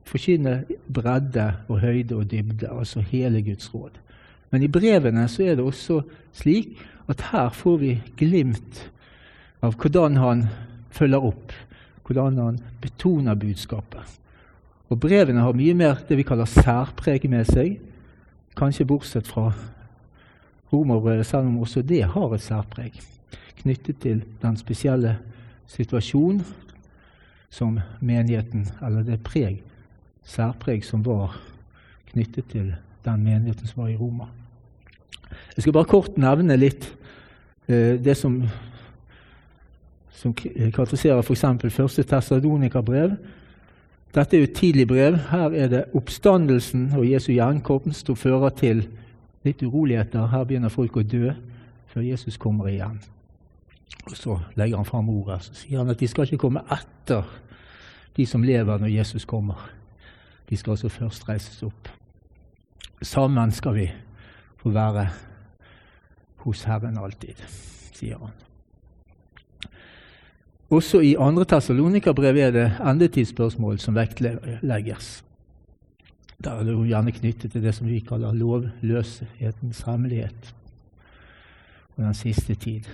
[0.06, 4.00] forkynne bredde og høyde og dybde, altså hele Guds råd.
[4.50, 6.00] Men i brevene så er det også
[6.34, 6.80] slik
[7.12, 8.82] at her får vi glimt
[9.65, 10.46] av hvordan han
[10.96, 11.54] følger opp,
[12.06, 14.20] hvordan han betoner budskapet.
[14.89, 17.80] Og Brevene har mye mer det vi kaller særpreg med seg,
[18.56, 19.50] kanskje bortsett fra
[20.74, 23.00] romerbrevet, selv om også det har et særpreg
[23.62, 25.18] knyttet til den spesielle
[25.68, 26.44] situasjonen
[27.50, 29.62] som menigheten, eller det preg,
[30.24, 31.38] særpreg som var
[32.12, 32.74] knyttet til
[33.06, 34.28] den menigheten som var i Roma.
[35.56, 36.88] Jeg skal bare kort nevne litt
[37.68, 38.41] eh, det som,
[40.15, 41.45] som karakteriserer f.eks.
[41.75, 43.17] første Tessadonika-brev.
[44.15, 45.17] Dette er jo et tidlig brev.
[45.32, 48.86] Her er det oppstandelsen og Jesu gjenkomst som fører til
[49.43, 50.30] litt uroligheter.
[50.32, 51.34] Her begynner folk å dø
[51.91, 53.01] før Jesus kommer igjen.
[54.06, 57.25] Og Så legger han fram ordet så sier han at de skal ikke komme etter
[58.15, 59.60] de som lever når Jesus kommer.
[60.49, 61.89] De skal altså først reises opp.
[63.01, 63.91] Sammen skal vi
[64.62, 65.10] få være
[66.45, 67.41] hos Herren alltid,
[67.93, 68.32] sier han.
[70.69, 75.23] Også i andre Tessalonika-brev er det endetidsspørsmål som vektlegges.
[76.43, 80.56] Der er det jo gjerne knyttet til det som vi kaller lovløshetens hemmelighet
[81.95, 82.89] og den siste tid.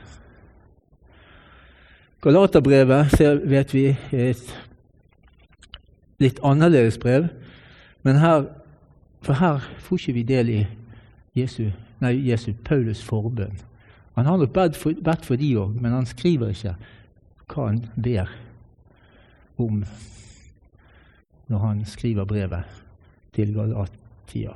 [2.22, 3.18] Galaterbrevet
[3.50, 4.52] vet vi er et
[6.22, 7.32] litt annerledes brev,
[8.04, 8.46] men her,
[9.22, 10.62] for her får ikke vi del i
[11.36, 13.58] Jesu, nei, Jesu Paulus' forbønn.
[14.16, 16.76] Han har nok bedt for, bedt for de òg, men han skriver ikke
[17.52, 18.32] hva han ber
[19.62, 19.84] om
[21.52, 22.64] når han skriver brevet
[23.36, 24.56] til Galatia.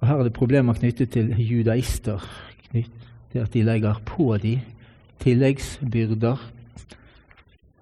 [0.00, 2.22] Og Her er det problemer knyttet til judaister,
[2.68, 4.60] knyttet at de legger på de
[5.22, 6.50] tilleggsbyrder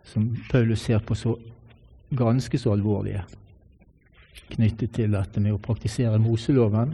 [0.04, 1.36] som Paulus ser på så
[2.16, 3.22] ganske så alvorlige,
[4.52, 6.92] knyttet til dette med å praktisere Moseloven.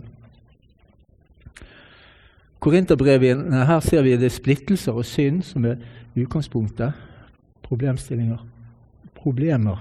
[2.62, 5.78] Korinterbrevene, her ser vi det er splittelser og synd som er
[6.24, 6.92] utgangspunktet.
[7.62, 8.40] Problemstillinger,
[9.14, 9.78] problemer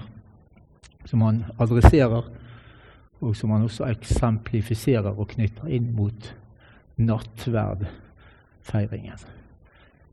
[1.08, 2.28] som han adresserer,
[3.20, 6.34] og som han også eksemplifiserer og knytter inn mot
[6.98, 9.18] nattverdfeiringen.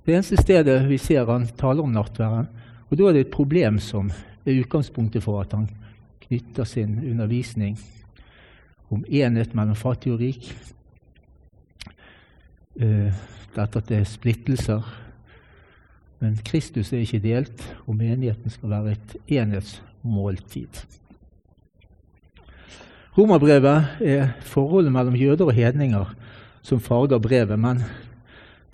[0.05, 2.47] Det eneste stedet vi ser han taler om nattverden,
[2.89, 4.11] Og da er det et problem som
[4.45, 5.69] er utgangspunktet for at han
[6.27, 7.79] knytter sin undervisning
[8.93, 10.53] om enhet mellom fattig og rik.
[12.79, 13.09] Eh,
[13.55, 14.85] dette at det er splittelser.
[16.23, 20.85] Men Kristus er ikke delt, og menigheten skal være et enhetsmåltid.
[23.15, 26.09] Romerbrevet er forholdet mellom jøder og hedninger
[26.65, 27.83] som farger brevet, men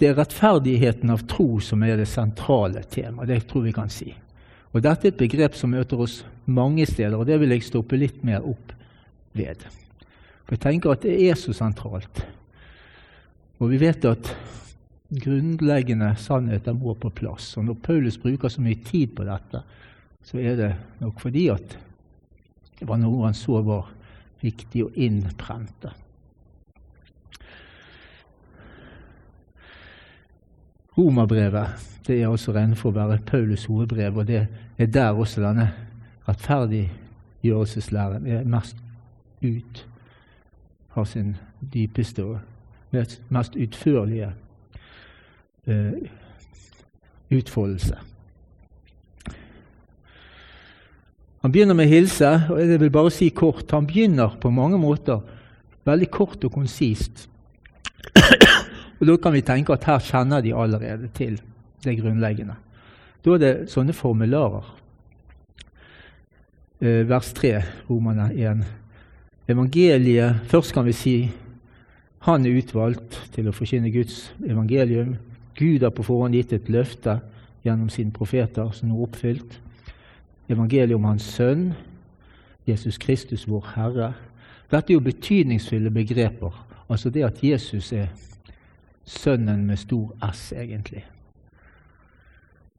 [0.02, 3.30] det er rettferdigheten av tro som er det sentrale temaet.
[3.30, 4.10] Det tror vi kan si.
[4.72, 8.00] Og Dette er et begrep som møter oss mange steder, og det vil jeg stoppe
[8.00, 8.74] litt mer opp
[9.38, 9.62] ved.
[10.48, 12.24] For Jeg tenker at det er så sentralt.
[13.62, 14.32] Og vi vet at
[15.12, 17.58] grunnleggende sannheter må på plass.
[17.58, 19.62] Og når Paulus bruker så mye tid på dette,
[20.24, 21.78] så er det nok fordi at
[22.80, 23.90] det var noe han så var
[24.42, 25.92] viktig å innprente.
[30.98, 31.68] Romerbrevet
[32.08, 34.48] det er altså regnet for å være Paulus' hovedbrev, og det
[34.82, 35.68] er der også denne
[36.26, 38.78] rettferdiggjørelseslæren er mest
[39.42, 39.88] ut
[40.92, 41.36] har sin
[41.74, 42.40] dypeste og
[43.30, 44.34] mest utførlige
[47.32, 47.98] utfoldelse.
[51.42, 53.72] Han begynner med hilse, og jeg vil bare si kort.
[53.72, 55.24] Han begynner på mange måter
[55.86, 57.28] veldig kort og konsist.
[59.02, 61.40] Og Da kan vi tenke at her kjenner de allerede til
[61.84, 62.54] det grunnleggende.
[63.26, 64.68] Da er det sånne formularer.
[66.82, 68.62] Eh, vers 3, Romane 1.
[69.50, 71.16] Evangeliet Først kan vi si
[72.22, 75.16] han er utvalgt til å forkynne Guds evangelium.
[75.62, 77.20] Gud har på forhånd gitt et løfte
[77.62, 79.60] gjennom sine profeter som nå er oppfylt.
[80.50, 81.68] Evangeliet om Hans Sønn,
[82.66, 84.08] Jesus Kristus, vår Herre.
[84.72, 86.56] Dette er jo betydningsfulle begreper.
[86.90, 88.10] Altså det at Jesus er
[89.06, 91.06] Sønnen med stor S, egentlig.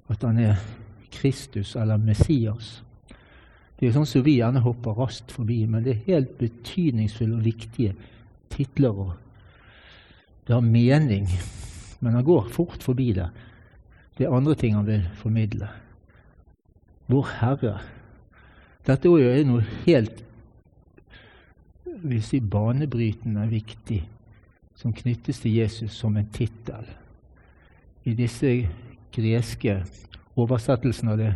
[0.09, 0.55] At han er
[1.12, 2.83] Kristus eller Messias.
[3.79, 7.45] Det er sånn som vi gjerne hopper raskt forbi, men det er helt betydningsfulle og
[7.47, 7.95] viktige
[8.51, 8.90] titler.
[8.90, 9.12] og
[10.47, 11.31] Det har mening,
[12.02, 13.28] men han går fort forbi det.
[14.18, 15.70] Det er andre ting han vil formidle.
[17.06, 17.78] Vår Herre.
[18.86, 20.24] Dette er noe helt
[22.02, 24.00] vil si, banebrytende viktig
[24.78, 26.86] som knyttes til Jesus som en tittel.
[28.04, 28.50] I disse
[29.14, 29.76] greske
[30.34, 31.32] oversettelsene av Det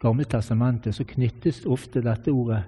[0.00, 2.62] gamle testamentet så knyttes ofte dette ordet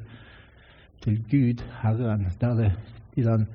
[1.02, 2.72] til Gud, Herren, der det
[3.16, 3.46] i den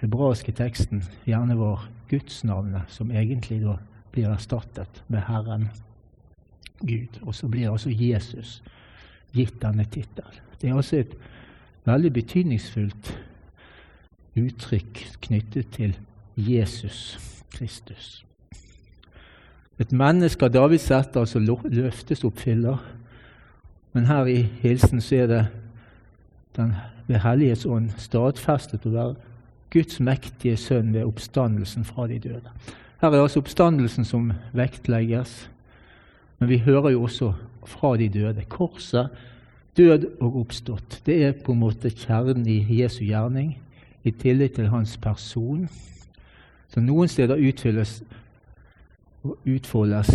[0.00, 3.76] hebraiske teksten gjerne var gudsnavnet som egentlig da
[4.12, 5.68] blir erstattet med Herren
[6.80, 7.20] Gud.
[7.22, 8.62] Og så blir altså Jesus
[9.32, 10.42] gitt denne tittelen.
[10.60, 11.16] Det er altså et
[11.84, 13.12] veldig betydningsfullt
[14.36, 15.96] uttrykk knyttet til
[16.36, 17.18] Jesus
[17.52, 18.24] Kristus.
[19.78, 22.80] Et menneske av Davids sett, altså løftesoppfyller.
[23.92, 25.46] Men her i hilsen så er det
[26.56, 26.72] den
[27.06, 29.35] ved Hellighets ånd stadfestet å være
[29.76, 32.52] Guds mektige sønn ved oppstandelsen fra de døde.
[33.02, 35.50] Her er altså oppstandelsen som vektlegges,
[36.38, 37.32] men vi hører jo også
[37.68, 38.44] fra de døde.
[38.48, 39.10] Korset,
[39.76, 43.58] død og oppstått, det er på en måte kjernen i Jesu gjerning
[44.06, 45.66] i tillit til hans person,
[46.72, 47.98] som noen steder utfylles
[49.26, 50.08] og utfoldes,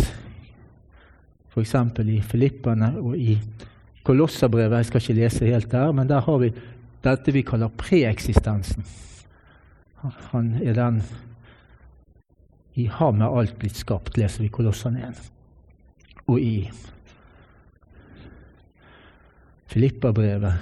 [1.52, 1.76] f.eks.
[2.08, 3.36] i Filippene og i
[4.02, 4.80] Kolosserbrevet.
[4.80, 6.50] Jeg skal ikke lese helt der, men der har vi
[7.04, 8.86] dette vi kaller preeksistensen.
[10.02, 11.02] Han er den
[12.74, 15.32] I ham er alt blitt skapt, leser vi Kolossene 1.
[16.26, 16.70] Og i
[19.70, 20.54] Filipperbrevet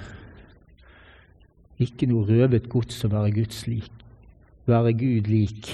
[1.81, 3.91] ikke noe røvet gods å være Guds lik,
[4.69, 5.71] være Gud lik.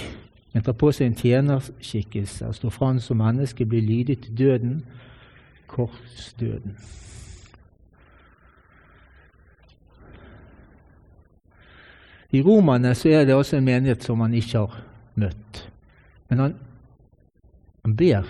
[0.54, 4.78] Men tar på seg en tjenerskikkelse og står fram som menneske, blir lydig til døden,
[5.68, 6.78] korsdøden.
[12.32, 14.80] I Romane så er det også en menighet som han ikke har
[15.16, 15.62] møtt.
[16.28, 16.54] Men han,
[17.84, 18.28] han ber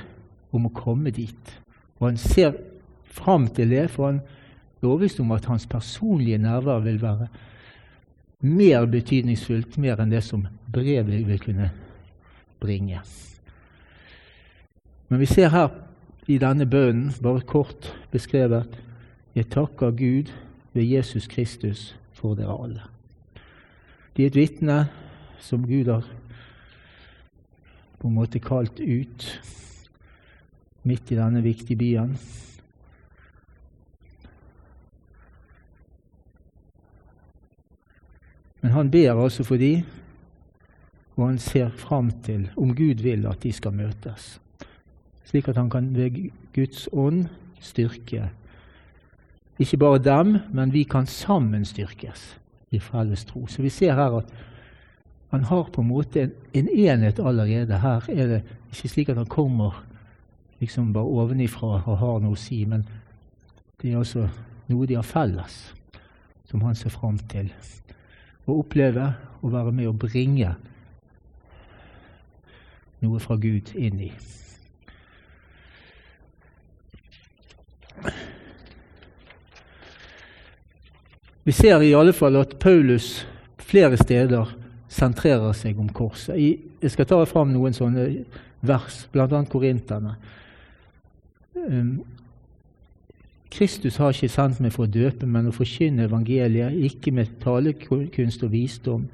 [0.54, 1.54] om å komme dit.
[1.98, 2.54] Og han ser
[3.10, 7.26] fram til det, for han er overbevist om at hans personlige nærvær vil være
[8.46, 11.72] mer betydningsfullt, mer enn det som brevet vil kunne
[12.62, 13.00] bringe.
[15.08, 15.72] Men vi ser her
[16.30, 18.78] i denne bønnen, bare kort beskrevet,
[19.34, 20.30] jeg takker Gud
[20.72, 22.97] ved Jesus Kristus for dere alle.
[24.18, 24.80] De er et vitne
[25.38, 26.06] som Gud har
[28.00, 29.26] på en måte kalt ut
[30.82, 32.16] midt i denne viktige byen.
[38.58, 39.84] Men han ber altså for de,
[41.14, 44.40] og han ser fram til, om Gud vil, at de skal møtes.
[45.30, 46.18] Slik at han kan ved
[46.58, 47.28] Guds ånd
[47.62, 48.32] styrke
[49.58, 52.32] ikke bare dem, men vi kan sammen styrkes
[52.70, 53.46] i felles tro.
[53.46, 54.32] Så vi ser her at
[55.30, 57.78] han har på en måte en, en enhet allerede.
[57.78, 58.42] Her er det
[58.72, 59.84] ikke slik at han kommer
[60.60, 62.86] liksom bare ovenifra og har noe å si, men
[63.78, 64.26] det er altså
[64.68, 65.58] noe de har felles,
[66.48, 67.52] som han ser fram til.
[68.48, 69.12] Å oppleve
[69.42, 70.54] og være med å bringe
[73.04, 74.10] noe fra Gud inn i.
[81.44, 83.26] Vi ser i alle fall at Paulus
[83.58, 84.54] flere steder
[84.88, 86.36] sentrerer seg om korset.
[86.82, 88.24] jeg skal ta fram noen sånne
[88.60, 89.42] vers, bl.a.
[89.50, 90.16] korinterne.
[91.54, 92.04] Um,
[93.50, 98.44] Kristus har ikke sendt meg for å døpe, men å forkynne evangeliet, ikke med talekunst
[98.44, 99.06] og visdom,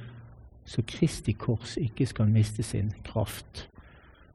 [0.67, 3.69] så Kristi kors ikke skal miste sin kraft.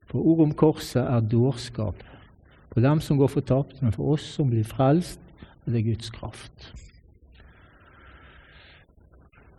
[0.10, 2.06] For ordet om korset er dårskap
[2.70, 5.20] for dem som går fortapt, men for oss som blir frelst,
[5.66, 6.70] er det Guds kraft.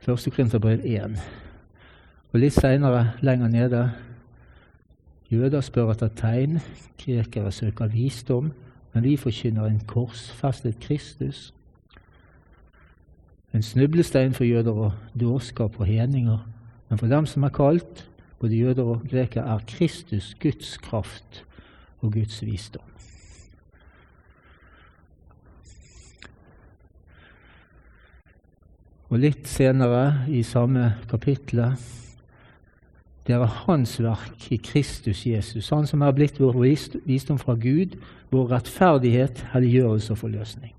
[0.09, 0.33] 1.
[0.33, 1.19] Korinterbrev 1.
[2.33, 3.83] Og litt seinere, lenger nede
[5.31, 6.57] Jøder spør etter tegn,
[6.99, 8.49] grekere søker visdom,
[8.95, 11.53] men vi forkynner en korsfestet Kristus.
[13.55, 16.39] En snublestein for jøder og dårskap og heninger.
[16.89, 18.09] Men for dem som er kalt,
[18.41, 21.45] både jøder og grekere, er Kristus Guds kraft
[22.01, 22.90] og Guds visdom.
[29.11, 31.65] Og litt senere i samme kapittel
[33.27, 36.57] det er Hans verk i Kristus Jesus, Han som er blitt vår
[37.07, 37.99] visdom fra Gud,
[38.31, 40.75] vår rettferdighet, helliggjørelse og forløsning.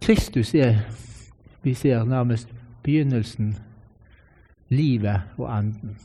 [0.00, 0.82] Kristus er,
[1.62, 2.48] vi ser nærmest
[2.82, 3.56] begynnelsen,
[4.68, 5.96] livet og enden.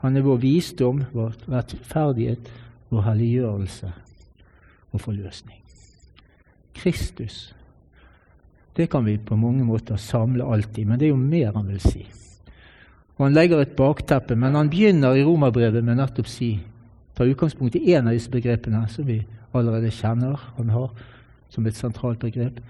[0.00, 2.52] Han er vår visdom, vår rettferdighet,
[2.88, 3.92] vår helliggjørelse
[4.92, 5.59] og forløsning.
[6.74, 7.54] Kristus
[8.76, 11.80] det kan vi på mange måter samle alltid, men det er jo mer han vil
[11.80, 12.06] si.
[13.18, 16.60] Og Han legger et bakteppe, men han begynner i romerbrevet med nettopp si
[17.14, 19.18] tar utgangspunkt i en av disse begrepene som vi
[19.52, 20.94] allerede kjenner han har
[21.52, 22.62] som et sentralt begrep.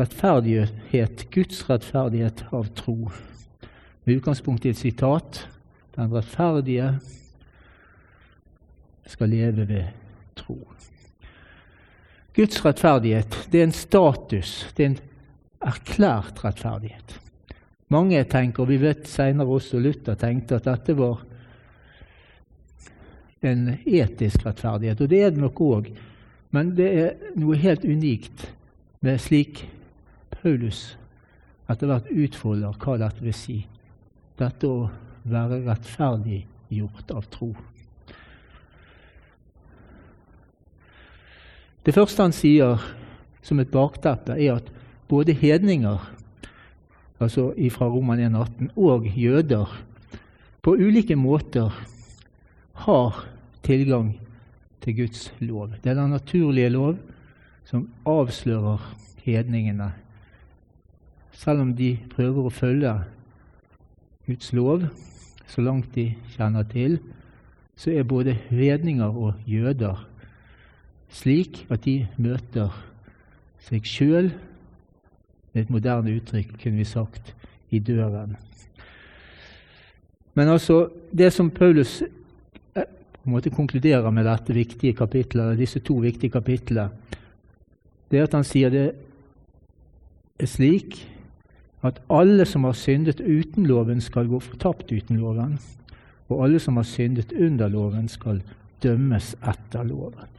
[0.00, 3.12] Rettferdighet, Guds rettferdighet av tro.
[4.04, 5.44] Med utgangspunkt i et sitat
[5.94, 6.96] den rettferdige
[9.06, 9.94] skal leve ved
[10.34, 10.58] tro.
[12.34, 15.02] Guds rettferdighet det er en status, det er en
[15.64, 17.20] erklært rettferdighet.
[17.94, 21.22] Mange tenker, og vi vet senere også Luther tenkte, at dette var
[23.44, 25.00] en etisk rettferdighet.
[25.00, 25.92] Og det er det nok òg,
[26.54, 28.48] men det er noe helt unikt
[29.04, 29.66] med slik
[30.34, 30.94] Paulus
[31.70, 33.58] etter hvert utfolder hva dette vil si.
[34.40, 34.88] Dette å
[35.28, 37.52] være rettferdiggjort av tro.
[41.84, 42.80] Det første han sier
[43.44, 44.70] som et bakteppe, er at
[45.08, 46.00] både hedninger,
[47.20, 49.74] altså fra Roman 1,18, og jøder
[50.64, 51.74] på ulike måter
[52.86, 53.26] har
[53.62, 54.14] tilgang
[54.80, 55.74] til Guds lov.
[55.82, 56.96] Det er den naturlige lov
[57.64, 58.80] som avslører
[59.24, 59.92] hedningene.
[61.32, 62.94] Selv om de prøver å følge
[64.26, 64.86] Guds lov
[65.48, 66.98] så langt de kjenner til,
[67.76, 70.06] så er både hedninger og jøder
[71.14, 72.74] slik at de møter
[73.64, 74.32] seg sjøl,
[75.54, 77.30] med et moderne uttrykk, kunne vi sagt,
[77.70, 78.34] i døren.
[80.34, 85.80] Men altså, det som Paulus eh, på en måte konkluderer med dette viktige kapitlet, disse
[85.80, 86.90] to viktige kapitlene,
[88.10, 88.88] det er at han sier det
[90.42, 90.98] er slik
[91.86, 95.58] at alle som har syndet uten loven, skal gå fortapt uten loven.
[96.32, 98.40] Og alle som har syndet under loven, skal
[98.82, 100.30] dømmes etter loven.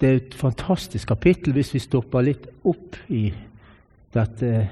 [0.00, 3.26] Det er et fantastisk kapittel hvis vi stopper litt opp i
[4.14, 4.68] dette,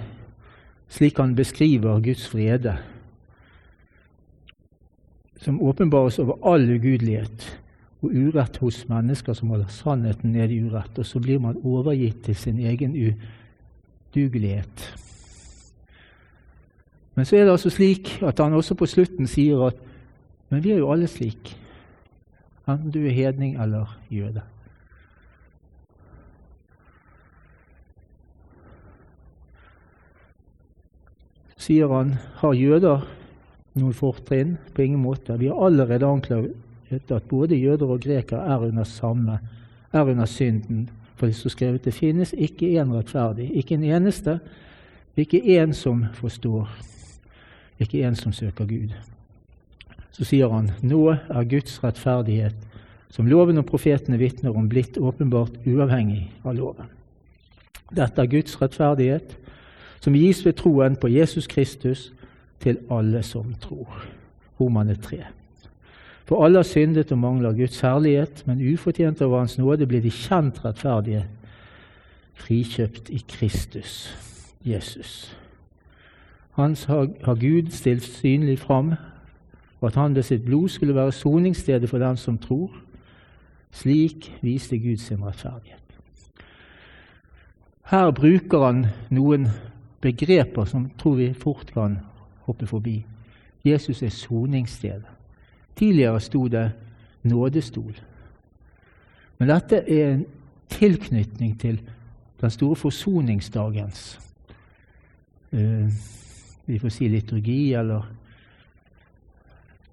[0.89, 2.79] slik han beskriver Guds frede,
[5.39, 7.45] som åpenbares over all ugudelighet
[8.03, 12.25] og urett hos mennesker som holder sannheten nede i urett, og så blir man overgitt
[12.25, 12.97] til sin egen
[14.15, 14.89] udugelighet.
[17.15, 19.85] Men så er det altså slik at han også på slutten sier at
[20.49, 21.51] men vi er jo alle slik,
[22.69, 24.41] enten du er hedning eller jøde.
[31.59, 33.05] Sier han, har jøder
[33.79, 34.57] noen fortrinn?
[34.75, 35.37] På ingen måte.
[35.39, 39.39] Vi har allerede anklaget at både jøder og grekere er under samme,
[39.93, 40.89] er under synden.
[41.19, 44.39] For det skrevet det finnes ikke én rettferdig, ikke en eneste,
[45.19, 46.69] ikke én som forstår,
[47.83, 48.95] ikke én som søker Gud.
[50.15, 52.55] Så sier han nå er Guds rettferdighet
[53.11, 56.91] som loven og profetene vitner om, blitt åpenbart uavhengig av loven.
[57.95, 59.37] Dette er Guds rettferdighet,
[60.01, 62.13] som gis ved troen på Jesus Kristus
[62.61, 64.05] til alle som tror.
[64.61, 65.23] Romane 3.
[66.29, 70.11] For alle har syndet og mangler Guds herlighet, men ufortjent over Hans nåde blir de
[70.11, 71.25] kjent rettferdige,
[72.35, 74.17] frikjøpt i Kristus,
[74.65, 75.37] Jesus.
[76.59, 78.93] Hans har, Gud stilt synlig fram,
[79.81, 82.71] og at han ved sitt blod skulle være soningsstedet for den som tror.
[83.71, 85.83] Slik viste Gud sin rettferdighet.
[87.91, 89.49] Her bruker han noen
[90.01, 91.99] begreper som tror vi fort kan
[92.47, 93.07] hoppe forbi.
[93.65, 95.07] Jesus er soningsstedet.
[95.77, 96.73] Tidligere sto det
[97.23, 97.95] nådestol.
[99.39, 100.27] Men dette er en
[100.69, 101.81] tilknytning til
[102.41, 104.21] den store forsoningsdagens
[105.53, 105.89] uh,
[106.67, 108.05] vi får si liturgi eller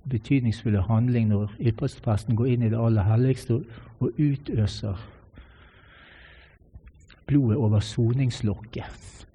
[0.10, 3.62] betydningsfulle handling når ypperstepresten går inn i det aller helligste
[4.00, 5.00] og utøser
[7.26, 9.28] blodet over soningslokket.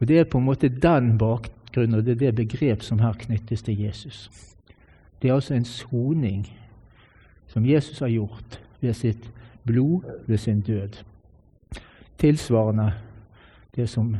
[0.00, 3.12] Og Det er på en måte den bakgrunnen og det er det begrep som her
[3.12, 4.30] knyttes til Jesus.
[5.22, 6.46] Det er altså en soning
[7.46, 9.30] som Jesus har gjort ved sitt
[9.64, 11.02] blod, ved sin død.
[12.18, 12.92] Tilsvarende
[13.76, 14.16] det som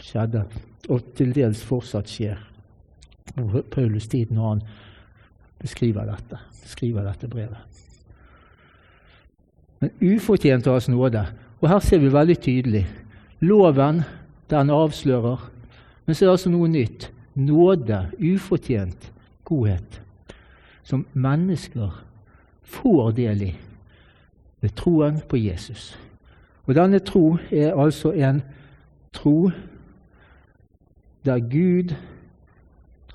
[0.00, 0.44] skjedde,
[0.88, 2.40] og til dels fortsatt skjer
[3.36, 4.62] på Paulus tid når han
[5.60, 7.82] beskriver dette, skriver dette brevet.
[9.80, 11.26] Men ufortjent av oss nåde.
[11.60, 12.84] Og her ser vi veldig tydelig
[13.44, 14.02] loven,
[14.50, 15.50] den avslører.
[16.06, 17.10] Men så er det altså noe nytt.
[17.34, 19.12] Nåde, ufortjent
[19.44, 20.02] godhet,
[20.82, 22.02] som mennesker
[22.62, 23.54] får del i
[24.60, 25.98] ved troen på Jesus.
[26.64, 28.40] Og denne tro er altså en
[29.12, 29.50] tro
[31.26, 31.94] der Gud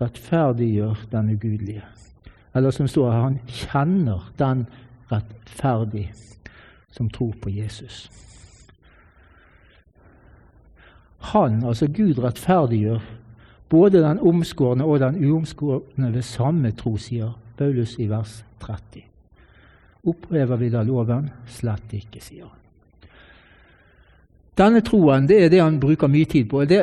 [0.01, 1.83] rettferdiggjør den ugudelige.
[2.55, 4.65] Eller som står her, han kjenner den
[5.11, 6.11] rettferdig
[6.91, 8.11] som tror på Jesus.
[11.21, 12.99] Han, altså Gud, rettferdiggjør
[13.69, 19.03] både den omskårne og den uomskårne ved samme tro, sier Paulus i vers 30.
[20.07, 21.29] Opphever vi da loven?
[21.47, 22.57] Slett ikke, sier han.
[24.57, 26.65] Denne troen det er det han bruker mye tid på.
[26.67, 26.81] Det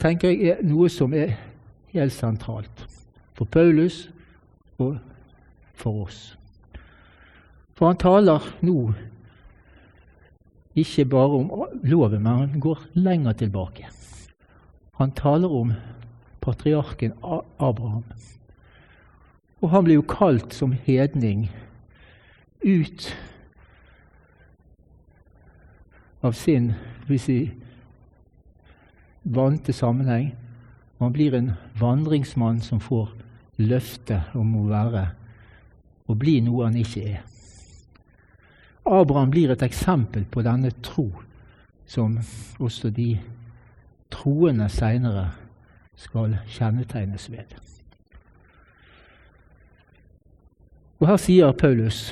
[0.00, 1.36] tenker jeg er noe som er
[1.94, 2.82] helt sentralt
[3.38, 4.08] for Paulus
[4.82, 4.96] og
[5.78, 6.18] for oss.
[7.78, 8.78] For han taler nå
[10.78, 11.50] ikke bare om
[11.82, 13.88] loven, men han går lenger tilbake.
[14.98, 15.72] Han taler om
[16.40, 17.12] patriarken
[17.58, 18.04] Abraham.
[19.60, 21.48] Og han blir jo kalt som hedning
[22.62, 23.08] ut
[26.22, 26.72] av sin
[27.18, 27.50] si,
[29.22, 30.32] vante sammenheng.
[30.98, 33.14] Han blir en vandringsmann som får
[33.58, 35.06] løfte om å være
[36.08, 37.37] og bli noe han ikke er.
[38.88, 41.08] Abraham blir et eksempel på denne tro
[41.88, 42.18] som
[42.60, 43.14] også de
[44.12, 45.30] troende seinere
[45.98, 47.56] skal kjennetegnes ved.
[50.98, 52.08] Og Her sier Paulus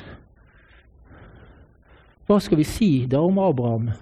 [2.26, 3.92] hva skal vi si da om Abraham,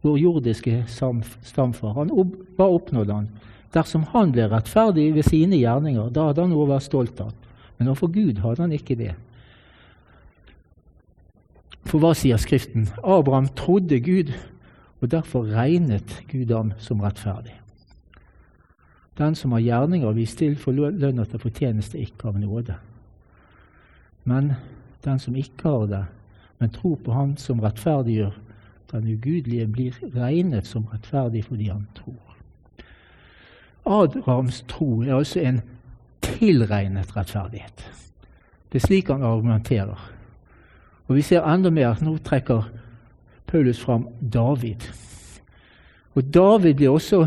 [0.00, 1.98] vår jordiske stamfar?
[1.98, 2.12] Han,
[2.56, 3.26] hva oppnådde han?
[3.74, 7.34] Dersom han ble rettferdig ved sine gjerninger, da hadde han noe å være stolt av.
[7.76, 9.12] Men overfor Gud hadde han ikke det.
[11.88, 12.90] For hva sier Skriften?
[13.00, 14.34] Abraham trodde Gud,
[15.00, 17.54] og derfor regnet Gud ham som rettferdig.
[19.18, 22.76] Den som har gjerninger vist til, får lønn etter fortjeneste, ikke av nåde.
[24.28, 24.52] Men
[25.04, 26.04] den som ikke har det,
[26.58, 28.36] men tror på Han som rettferdiggjør
[28.92, 32.36] den ugudelige, blir regnet som rettferdig fordi han tror.
[33.86, 35.62] Abrahams tro er altså en
[36.20, 37.84] tilregnet rettferdighet.
[38.72, 40.17] Det er slik han argumenterer.
[41.08, 41.96] Og vi ser enda mer.
[42.04, 42.68] Nå trekker
[43.48, 44.84] Paulus fram David.
[46.14, 47.26] Og David blir også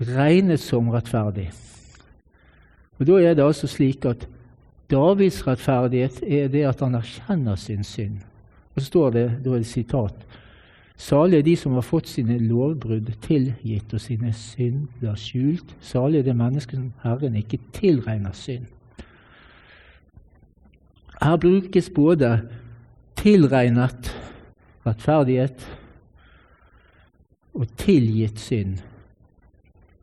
[0.00, 1.50] regnet som rettferdig.
[2.98, 4.28] Og Da er det altså slik at
[4.90, 8.18] Davids rettferdighet er det at han erkjenner sin synd.
[8.74, 10.26] Og så står det, da er det sitat
[10.98, 15.76] Salige er de som har fått sine lovbrudd tilgitt og sine synder skjult.
[15.80, 18.66] Salige er det mennesket som Herren ikke tilregner synd.
[21.22, 22.48] Her brukes både
[23.16, 24.14] tilregnet
[24.86, 25.78] rettferdighet
[27.54, 28.78] og tilgitt synd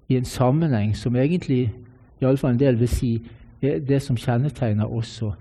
[0.09, 1.73] i en sammenheng som egentlig
[2.21, 3.11] iallfall en del vil si
[3.61, 5.31] er det som kjennetegner også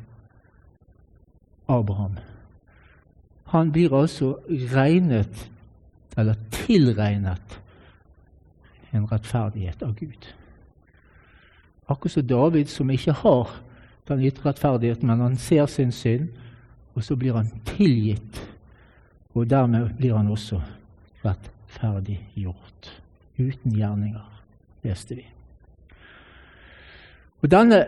[1.69, 2.17] Abraham.
[3.45, 5.51] Han blir altså regnet,
[6.17, 7.61] eller tilregnet,
[8.95, 10.31] en rettferdighet av Gud.
[11.89, 13.51] Akkurat som David, som ikke har
[14.09, 16.29] den ytre rettferdigheten, men han ser sin synd,
[16.95, 18.41] og så blir han tilgitt.
[19.35, 20.61] Og dermed blir han også
[21.25, 22.91] rettferdiggjort.
[23.39, 24.43] Uten gjerninger,
[24.85, 25.25] leste vi.
[27.43, 27.85] Og Denne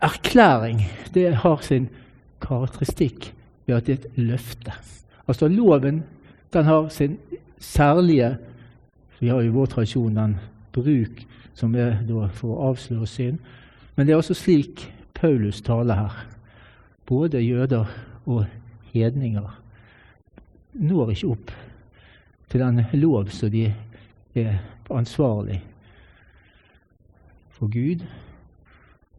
[0.00, 0.84] erklæring
[1.14, 1.88] det har sin
[2.40, 3.32] karakteristikk
[3.66, 4.72] ved at det er et løfte.
[5.28, 6.04] Altså Loven
[6.52, 7.18] den har sin
[7.58, 8.36] særlige
[9.20, 10.36] Vi har i vår tradisjon den
[10.72, 13.38] bruk som er for å avsløre synd.
[13.96, 16.26] Men det er også slik Paulus taler her.
[17.06, 17.86] Både jøder
[18.26, 18.46] og
[18.92, 19.62] hedninger
[20.72, 21.52] når ikke opp
[22.50, 23.64] til den lov som de
[24.34, 24.58] er
[24.92, 25.62] ansvarlig
[27.56, 28.04] for Gud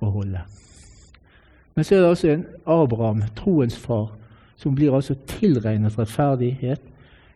[0.01, 0.43] å holde.
[1.75, 4.11] Men så er det altså en Abraham, troens far,
[4.57, 6.81] som blir altså tilregnet rettferdighet.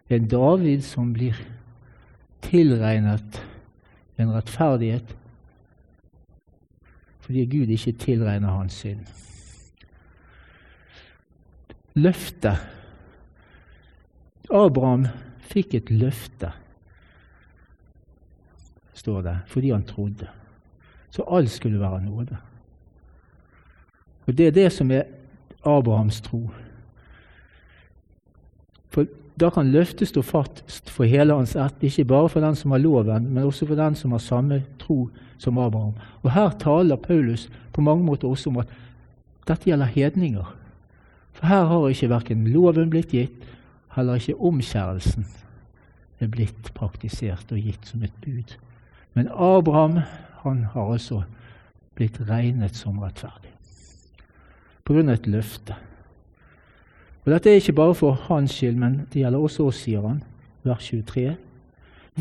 [0.10, 1.38] En David som blir
[2.46, 3.42] tilregnet
[4.18, 5.16] en rettferdighet
[7.32, 9.06] fordi Gud ikke tilregner hans synd.
[11.96, 12.58] Løftet
[14.52, 15.06] Abraham
[15.48, 16.50] fikk et løfte,
[18.94, 20.28] står det, fordi han trodde.
[21.12, 22.38] Så alt skulle være nåde.
[24.28, 25.04] Og Det er det som er
[25.64, 26.50] Abrahams tro.
[28.90, 29.06] For
[29.40, 32.78] Da kan løftet stå fast for hele hans ett, ikke bare for den som har
[32.78, 35.10] loven, men også for den som har samme tro
[35.42, 35.98] som Abraham.
[36.22, 38.72] Og Her taler Paulus på mange måter også om at
[39.48, 40.56] dette gjelder hedninger.
[41.34, 43.46] For her har ikke verken loven blitt gitt,
[43.96, 45.26] heller ikke omskjærelsen
[46.22, 48.58] er blitt praktisert og gitt som et bud.
[49.14, 50.00] Men Abraham
[50.44, 51.24] han har altså
[51.96, 53.52] blitt regnet som rettferdig
[54.86, 55.76] på grunn av et løfte.
[57.22, 60.24] Og Dette er ikke bare for hans skyld, men det gjelder også oss, sier han,
[60.66, 61.36] vers 23.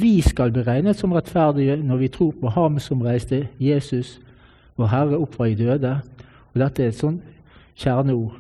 [0.01, 4.20] Vi skal bli regnet som rettferdige når vi tror på Ham som reiste Jesus,
[4.76, 5.90] vår Herre, opp fra de døde.
[6.53, 7.26] Og Dette er et sånt
[7.76, 8.38] kjerneord.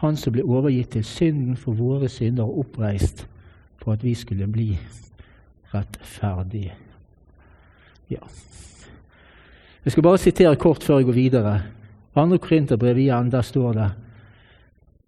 [0.00, 3.26] Han som ble overgitt til synden for våre synder og oppreist
[3.80, 4.68] for at vi skulle bli
[5.74, 6.76] rettferdige.
[8.10, 8.22] Ja.
[9.84, 11.56] Jeg skal bare sitere kort før jeg går videre.
[12.14, 13.90] Andre Korinterbrev igjen, der står det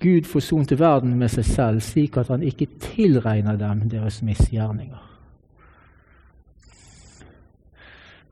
[0.02, 5.11] Gud forsonte verden med seg selv, slik at han ikke tilregner dem deres misgjerninger.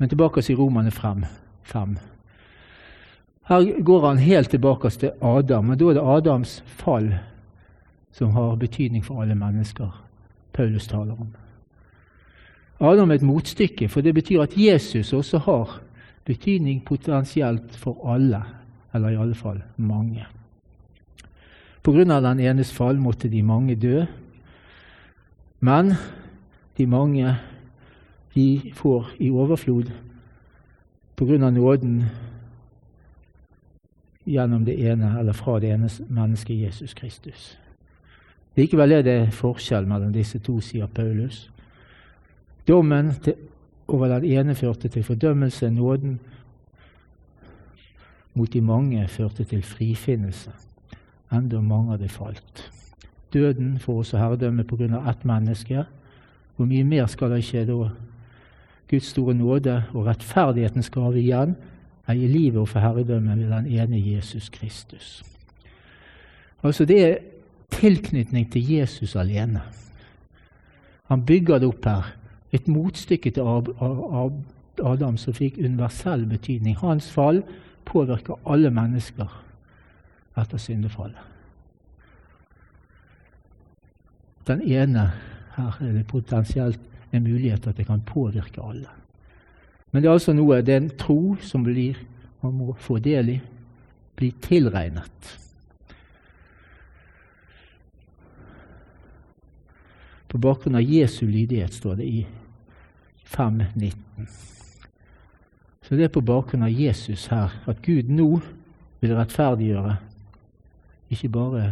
[0.01, 1.25] Men tilbake til Romane 5.
[3.49, 7.11] Her går han helt tilbake til Adam, men da er det Adams fall
[8.13, 9.93] som har betydning for alle mennesker
[10.53, 11.35] Paulus taler om.
[12.81, 15.81] Adam er et motstykke, for det betyr at Jesus også har
[16.25, 18.41] betydning potensielt for alle,
[18.95, 20.25] eller i alle fall mange.
[21.83, 24.05] På grunn av den enes fall måtte de mange dø.
[25.61, 25.95] Men
[26.79, 27.37] de mange
[28.35, 29.91] de får i overflod
[31.17, 32.05] på grunn av nåden
[34.25, 37.59] gjennom det ene eller fra det ene mennesket Jesus Kristus.
[38.57, 41.51] Likevel er det forskjell mellom disse to, sier Paulus.
[42.69, 43.35] Dommen til,
[43.89, 46.19] over den ene førte til fordømmelse, nåden
[48.35, 50.53] mot de mange førte til frifinnelse
[51.33, 52.71] enda mange hadde falt.
[53.33, 55.11] Døden får også herredømme pga.
[55.11, 55.85] ett menneske.
[56.57, 57.91] Hvor mye mer skal det ikke da
[58.91, 61.57] Guds store nåde og rettferdighetens gave igjen
[62.07, 65.23] er i livet og for herredømmet ved den ene Jesus Kristus.
[66.63, 67.17] Altså Det er
[67.71, 69.63] tilknytning til Jesus alene.
[71.09, 72.17] Han bygger det opp her.
[72.53, 73.43] Et motstykke til
[74.85, 76.77] Adam som fikk universell betydning.
[76.79, 77.43] Hans fall
[77.85, 79.45] påvirker alle mennesker
[80.39, 81.19] etter syndefallet.
[84.47, 85.11] Den ene
[85.57, 88.89] her er det potensielt en mulighet at det kan påvirke alle.
[89.91, 91.99] Men det er altså noe, det er en tro som blir,
[92.43, 93.39] man må få del i,
[94.17, 95.37] bli tilregnet.
[100.31, 102.21] På bakgrunn av Jesu lydighet, står det i
[103.27, 104.31] 5.19.
[105.83, 108.37] Så det er på bakgrunn av Jesus her at Gud nå
[109.01, 109.97] vil rettferdiggjøre
[111.11, 111.65] ikke bare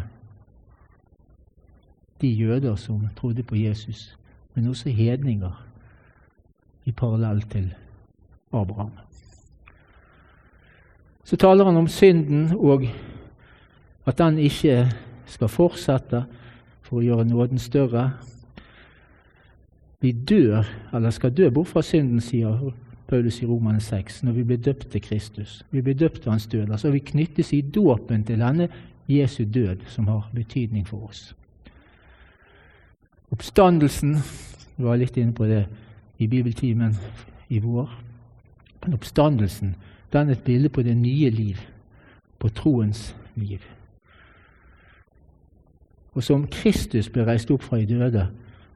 [2.20, 4.16] de jøder som trodde på Jesus,
[4.58, 5.66] men også hedninger
[6.84, 7.74] i parallell til
[8.52, 8.90] Abraham.
[11.24, 12.88] Så taler han om synden og
[14.06, 14.90] at den ikke
[15.26, 16.24] skal fortsette
[16.82, 18.02] for å gjøre nåden større.
[20.02, 22.72] Vi dør, eller skal dø bort fra synden, sier
[23.06, 25.60] Paulus i Romane 6, når vi blir døpt til Kristus.
[25.70, 26.70] Vi blir døpt til hans død.
[26.70, 28.72] Altså vi knyttes i dåpen til denne
[29.08, 31.28] Jesu død som har betydning for oss.
[33.30, 34.16] Oppstandelsen
[34.78, 35.64] Du var litt inne på det
[36.18, 36.94] i bibeltimen
[37.48, 37.90] i vår.
[38.84, 39.74] Men oppstandelsen
[40.12, 41.58] den er et bilde på det nye liv.
[42.38, 43.58] på troens liv.
[46.14, 48.28] Og som Kristus ble reist opp fra de døde,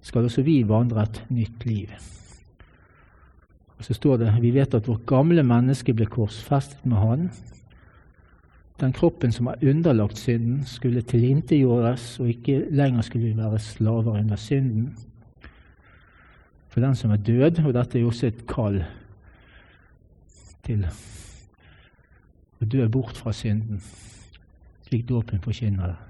[0.02, 1.92] skal også vi vandre et nytt liv.
[3.78, 7.30] Og så står det vi vet at vårt gamle menneske ble korsfestet med Han.
[8.82, 14.18] Den kroppen som var underlagt synden, skulle tilintetgjøres, og ikke lenger skulle vi være slaver
[14.18, 14.96] under synden.
[16.68, 18.80] For den som er død, og dette er jo også et kall
[20.66, 20.82] til
[22.58, 23.78] å dø bort fra synden,
[24.88, 26.00] slik dåpen forkynner det.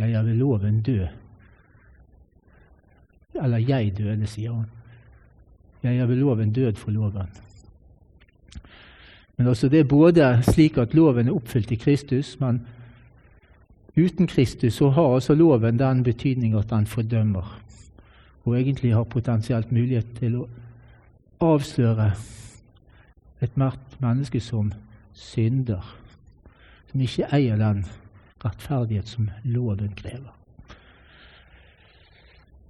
[0.00, 1.06] Jeg er ved loven død.
[3.38, 4.66] Eller jeg døde, sier han.
[5.82, 7.30] Jeg er ved loven død for loven.
[9.40, 12.66] Men også Det er både slik at loven er oppfylt i Kristus, men
[13.96, 17.60] uten Kristus så har altså loven den betydning at den fordømmer,
[18.44, 20.48] og egentlig har potensielt mulighet til å
[21.40, 22.10] avsløre
[23.40, 24.74] ethvert menneske som
[25.14, 25.88] synder,
[26.90, 27.86] som ikke eier den
[28.44, 30.36] rettferdighet som loven krever.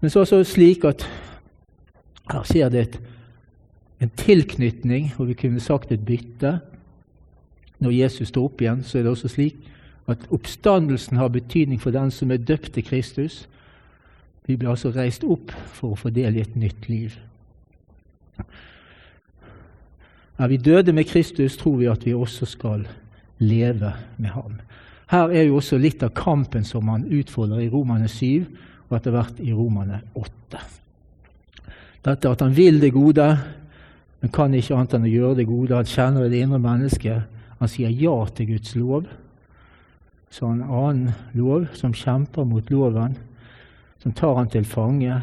[0.00, 1.02] Men så er det slik at
[2.30, 3.00] her skjer det et,
[4.00, 6.58] en tilknytning, og vi kunne sagt et bytte.
[7.80, 9.56] Når Jesus står opp igjen, så er det også slik
[10.10, 13.44] at oppstandelsen har betydning for den som er døpt til Kristus.
[14.46, 17.14] Vi blir altså reist opp for å få del i et nytt liv.
[20.40, 22.86] Er vi døde med Kristus, tror vi at vi også skal
[23.38, 24.58] leve med ham.
[25.10, 28.46] Her er jo også litt av kampen som han utfordrer i Romane 7
[28.88, 30.60] og etter hvert i Romane 8.
[32.06, 33.26] Dette at han vil det gode,
[34.20, 35.76] men kan ikke annet enn å gjøre det gode.
[35.76, 37.40] Han kjenner det indre mennesket.
[37.60, 39.08] Han sier ja til Guds lov.
[40.30, 43.16] Så en annen lov som kjemper mot loven,
[44.02, 45.22] som tar han til fange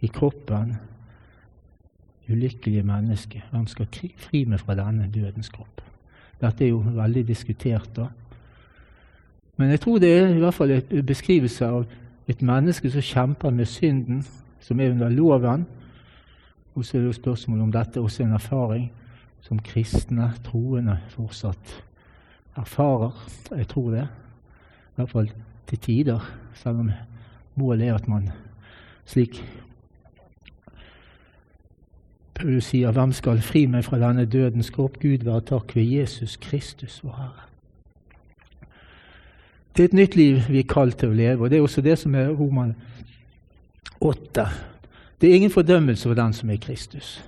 [0.00, 0.74] i kroppen
[2.28, 3.42] ulykkelige menneske.
[3.50, 5.82] Hvem skal fri meg fra denne dødens kropp?
[6.40, 7.88] Dette er jo veldig diskutert.
[7.96, 8.08] da.
[9.56, 11.86] Men jeg tror det er i hvert fall en beskrivelse av
[12.28, 14.26] et menneske som kjemper med synden,
[14.60, 15.66] som er under loven.
[16.78, 18.84] Og så er det jo spørsmålet om dette også er en erfaring
[19.42, 21.72] som kristne, troende, fortsatt
[22.56, 23.16] erfarer.
[23.50, 24.04] Jeg tror det.
[24.04, 25.32] I hvert fall
[25.66, 26.20] til tider,
[26.54, 26.90] selv om
[27.54, 28.30] målet er at man
[29.06, 29.42] slik
[32.34, 36.36] Paulus sier, 'Hvem skal fri meg fra denne dødens kropp?' Gud være takk ved Jesus
[36.36, 37.42] Kristus, vår Herre.
[39.76, 41.80] Det er et nytt liv vi er kalt til å leve, og det er også
[41.80, 42.76] det som er Roman
[44.00, 44.46] 8.
[45.20, 47.24] Det er ingen fordømmelse for den som er Kristus,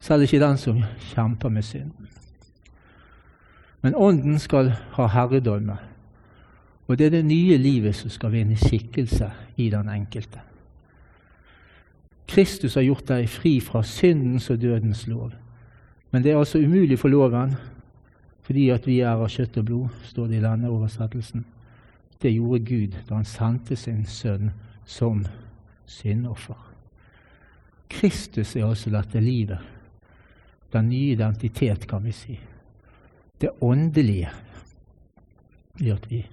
[0.00, 2.08] selv ikke den som kjemper med synden.
[3.82, 5.76] Men Ånden skal ha herredømme,
[6.86, 10.40] og det er det nye livet som skal vinne skikkelse i den enkelte.
[12.28, 15.32] Kristus har gjort deg fri fra syndens og dødens lov.
[16.10, 17.54] Men det er altså umulig for loven,
[18.42, 21.44] fordi at vi er av kjøtt og blod, står det i denne oversettelsen.
[22.22, 24.50] Det gjorde Gud da han sendte sin sønn
[24.86, 25.26] som
[25.86, 26.73] syndoffer.
[27.94, 29.58] Kristus er altså dette livet.
[30.72, 32.38] Den nye identitet, kan vi si.
[33.40, 34.30] Det åndelige
[35.80, 36.24] i at vi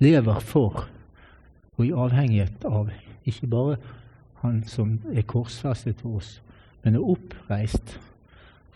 [0.00, 0.86] lever for
[1.76, 2.90] og i avhengighet av
[3.28, 3.76] ikke bare
[4.40, 6.36] han som er korsfestet for oss,
[6.84, 7.96] men er oppreist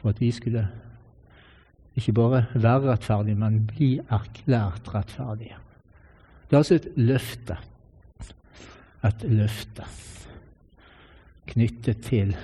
[0.01, 0.67] for at vi skulle
[1.97, 5.57] ikke bare være rettferdige, men bli erklært rettferdige.
[6.49, 7.57] Det er altså et løfte.
[9.05, 9.85] Et løfte
[11.51, 12.37] knyttet til,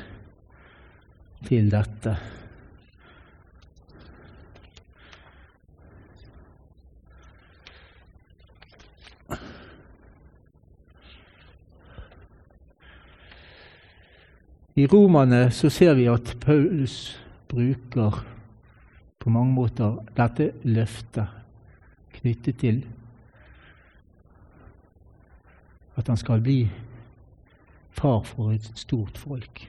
[1.47, 2.17] til dette.
[14.77, 17.17] I Romerne så ser vi at Paulus
[17.49, 18.19] bruker
[19.19, 21.33] på mange måter dette løftet
[22.19, 22.83] knyttet til
[25.97, 26.59] at han skal bli
[27.97, 29.63] far for et stort folk,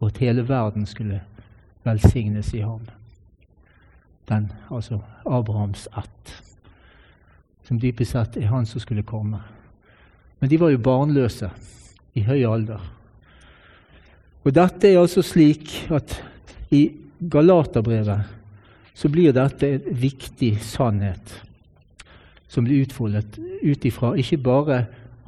[0.00, 1.20] og at hele verden skulle
[1.84, 2.86] velsignes i ham.
[4.28, 6.34] Den, altså Abrahams ett,
[7.64, 9.40] som dypest sett er han som skulle komme.
[10.40, 11.50] Men de var jo barnløse
[12.16, 12.80] i høy alder.
[14.44, 16.14] Og dette er altså slik at
[16.72, 16.88] i
[17.18, 18.36] Galaterbrevet
[18.98, 21.34] så blir dette en viktig sannhet
[22.48, 24.78] som blir utfoldet ut ifra ikke bare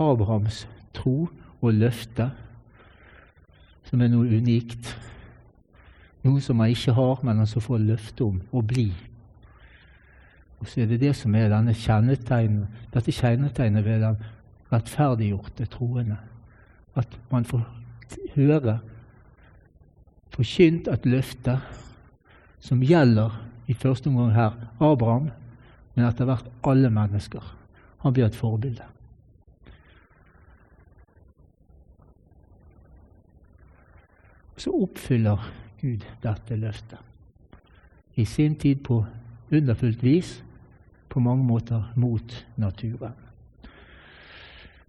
[0.01, 0.65] Abrahams
[0.97, 1.29] tro
[1.61, 2.31] og løfte,
[3.85, 4.95] som er noe unikt,
[6.25, 8.91] noe som man ikke har, men altså får løfte om å bli.
[10.61, 14.19] Og så er det det som er denne kjennetegnet, dette kjennetegnet ved den
[14.71, 16.19] rettferdiggjorte troende.
[16.99, 17.65] At man får
[18.35, 18.79] høre
[20.35, 21.57] forkynt et løfte
[22.61, 23.35] som gjelder
[23.71, 25.31] i første omgang her Abraham,
[25.95, 27.43] men etter hvert alle mennesker.
[28.05, 28.85] Han blir et forbilde.
[34.61, 35.41] Så oppfyller
[35.81, 36.99] Gud dette løftet.
[38.15, 39.05] I sin tid på
[39.53, 40.43] underfullt vis,
[41.09, 43.17] på mange måter mot naturen.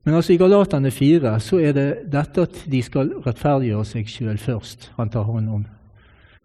[0.03, 4.37] Men altså i Galatane 4 så er det dette at de skal rettferdiggjøre seg sjøl
[4.37, 4.91] først.
[4.97, 5.63] Han tar hånd om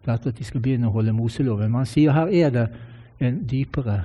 [0.05, 1.71] dette at de skal begynne å holde Moseloven.
[1.71, 2.67] Men han sier her er det
[3.19, 4.03] en dypere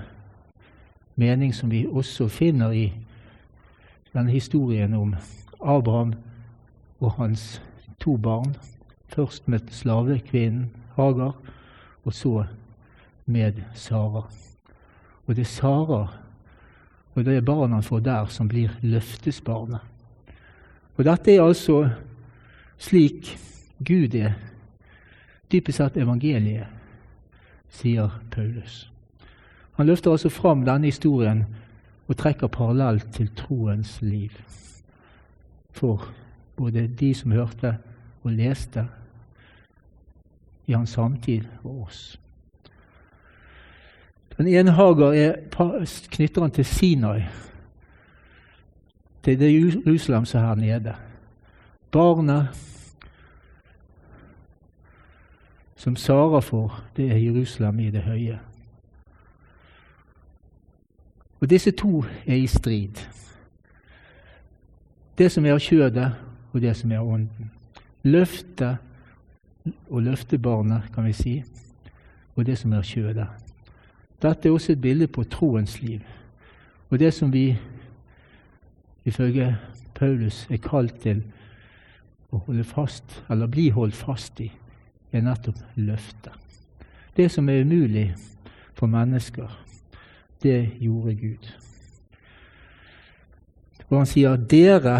[1.20, 2.86] mening som vi også finner i
[4.12, 5.14] denne historien om
[5.60, 6.14] Abraham
[7.00, 7.60] og hans
[8.00, 8.56] to barn.
[9.12, 11.36] Først med slavekvinnen Hagar,
[12.04, 12.44] og så
[13.26, 14.24] med Sara.
[15.26, 16.06] Og det er Sara
[17.14, 19.80] og det er barna han får der, som blir løftesbarnet.
[20.96, 21.88] Og dette er altså
[22.80, 23.34] slik
[23.84, 24.36] Gud er,
[25.52, 26.68] dypest sett evangeliet,
[27.72, 28.86] sier Paulus.
[29.76, 31.44] Han løfter altså fram denne historien
[32.08, 34.32] og trekker parallell til troens liv
[35.72, 36.04] for
[36.56, 37.76] både de som hørte
[38.22, 38.84] og leste
[40.72, 42.20] i hans samtid og oss.
[44.36, 45.34] Den ene Hagar er,
[46.10, 47.22] knytter han til Sinai,
[49.22, 50.94] til det Jerusalem som er her nede.
[51.92, 52.48] Barnet
[55.76, 58.38] som Sara får, det er Jerusalem i det høye.
[61.40, 63.02] Og Disse to er i strid.
[65.18, 66.12] Det som er kjødet,
[66.52, 67.50] og det som er ånden.
[68.02, 68.78] Løftet
[69.90, 71.34] og løftebarnet, kan vi si,
[72.36, 73.26] og det som er kjødet.
[74.22, 76.00] Dette er også et bilde på troens liv.
[76.90, 77.58] Og det som vi
[79.04, 79.56] ifølge
[79.94, 81.22] Paulus er kalt til
[82.32, 84.50] å holde fast, eller bli holdt fast i,
[85.12, 86.32] er nettopp løftet.
[87.16, 88.14] Det som er umulig
[88.74, 89.50] for mennesker,
[90.42, 91.50] det gjorde Gud.
[93.90, 94.96] Og han sier dere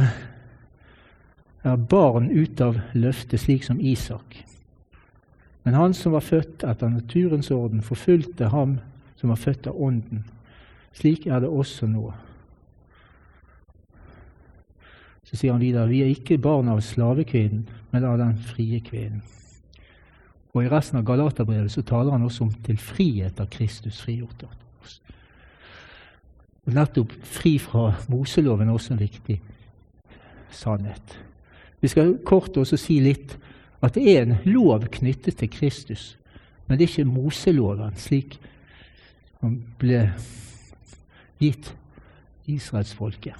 [1.65, 4.43] er barn ut av løftet, slik som Isak.
[5.65, 8.79] Men han som var født etter naturens orden, forfulgte ham
[9.17, 10.25] som var født av Ånden.
[10.93, 12.09] Slik er det også nå.
[15.23, 19.23] Så sier han videre vi er ikke barn av slavekvinnen, men av den frie kvinnen.
[20.53, 24.45] Og I resten av Galaterbrevet så taler han også om til frihet av Kristus frigjort
[24.45, 24.99] oss.
[26.67, 29.39] Og Nettopp fri fra Moseloven er også en viktig
[30.53, 31.17] sannhet.
[31.81, 33.33] Vi skal kort også si litt
[33.83, 36.19] at det er en lov knyttet til Kristus,
[36.67, 38.39] men det er ikke Moseloven, slik
[39.41, 40.05] som ble
[41.43, 41.73] gitt
[42.47, 43.35] israelsfolket.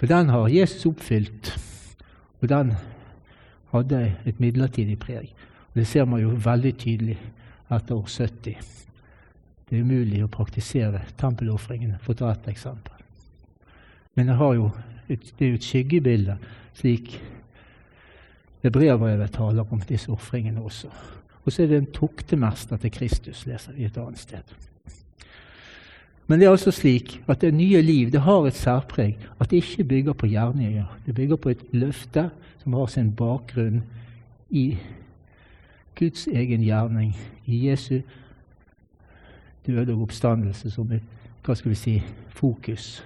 [0.00, 1.52] For den har Jesus oppfylt,
[2.40, 2.72] og den
[3.74, 5.34] hadde et midlertidig preg.
[5.72, 7.18] Og Det ser man jo veldig tydelig
[7.70, 8.56] etter år 70.
[9.70, 12.94] Det er umulig å praktisere tempelofringene, for å ta ett eksempel.
[14.14, 14.70] Men det, jo
[15.08, 16.36] et, det er jo et skyggebilde,
[16.74, 17.16] slik
[18.64, 20.88] Hebreabrevet taler om disse ofringene også.
[21.44, 24.54] Og så er det en tuktemester til Kristus, leser vi et annet sted.
[26.26, 29.18] Men det er altså slik at det nye liv det har et særpreg.
[29.40, 30.84] At det ikke bygger på gjerninger.
[31.06, 32.30] Det bygger på et løfte
[32.62, 33.82] som har sin bakgrunn
[34.50, 34.78] i
[35.98, 38.00] Guds egen gjerning, i Jesu
[39.66, 41.02] døde og oppstandelse som et
[41.44, 41.94] hva skal vi si,
[42.32, 43.04] fokus.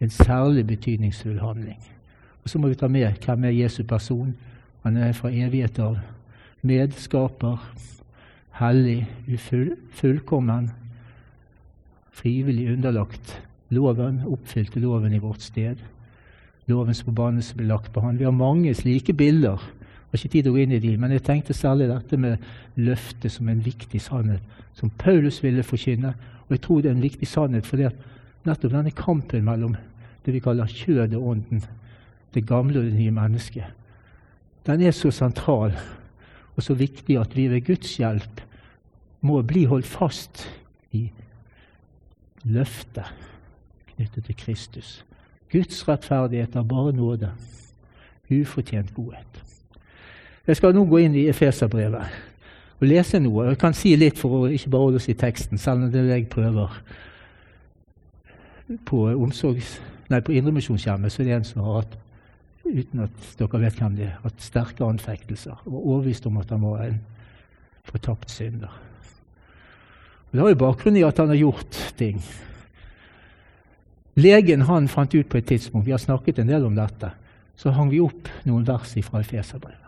[0.00, 1.80] En særlig betydningsfull handling.
[2.44, 4.36] Og Så må vi ta med hvem er Jesu person.
[4.82, 5.98] Han er fra evighet av
[6.66, 7.58] medskaper,
[8.58, 10.70] hellig, ufull, fullkommen,
[12.12, 13.36] frivillig underlagt
[13.72, 15.80] loven, oppfylte loven i vårt sted.
[16.70, 18.18] Lovens forbannelse ble lagt på han.
[18.18, 19.58] Vi har mange slike bilder.
[19.58, 22.18] Jeg har ikke tid til å gå inn i de, men jeg tenkte særlig dette
[22.20, 22.42] med
[22.76, 24.42] løftet som en viktig sannhet,
[24.76, 26.12] som Paulus ville forkynne.
[26.46, 27.80] Og jeg tror det er en viktig sannhet, for
[28.44, 29.78] nettopp denne kampen mellom
[30.26, 31.62] det vi kaller kjødet og ånden,
[32.34, 33.64] det gamle og det nye mennesket,
[34.66, 35.74] den er så sentral
[36.56, 38.42] og så viktig at vi ved Guds hjelp
[39.20, 40.44] må bli holdt fast
[40.92, 41.06] i
[42.44, 43.08] løftet
[43.94, 45.04] knyttet til Kristus.
[45.52, 47.30] Guds rettferdighet er bare nåde.
[48.30, 49.44] Ufortjent godhet.
[50.46, 52.02] Jeg skal nå gå inn i Efeserbrevet
[52.80, 53.46] og lese noe.
[53.46, 56.02] Jeg kan si litt for å ikke bare holde oss i teksten, selv om det
[56.08, 56.72] jeg prøver.
[58.88, 59.76] På, omsorgs,
[60.10, 61.98] nei, på Indremisjonshjemmet så er det en som har hatt
[62.64, 66.62] uten at dere vet hvem det er, hatt sterke anfektelser og overbevist om at han
[66.64, 67.00] var en
[67.88, 68.72] fortapt synder.
[70.30, 72.22] Og det har jo bakgrunn i at han har gjort ting.
[74.16, 77.10] Legen han fant ut på et tidspunkt vi har snakket en del om dette,
[77.56, 79.78] så hang vi opp noen vers fra Efeserbrevet.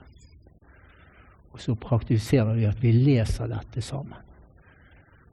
[1.55, 4.19] Og så praktiserer vi at vi leser dette sammen.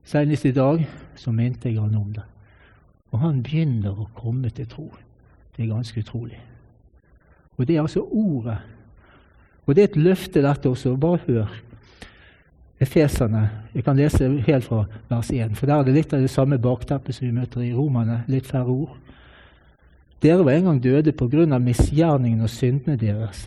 [0.05, 0.83] Senest i dag
[1.17, 2.23] så minte jeg han om det.
[3.11, 4.87] Og han begynner å komme til tro.
[5.55, 6.39] Det er ganske utrolig.
[7.61, 8.57] Og det er altså ordet.
[9.65, 10.95] Og det er et løfte, dette også.
[10.97, 11.51] Bare hør.
[12.81, 13.49] Efeserne.
[13.75, 16.57] Jeg kan lese helt fra vers 1, for der er det litt av det samme
[16.57, 18.23] bakteppet som vi møter i Romerne.
[18.27, 18.95] Litt færre ord.
[20.21, 23.45] Dere var en gang døde på grunn av misgjerningen og syndene deres.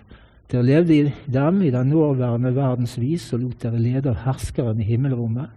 [0.50, 4.78] Dere levde i dem i den nåværende verdens vis og lot dere lede av herskeren
[4.78, 5.50] i himmelrommet,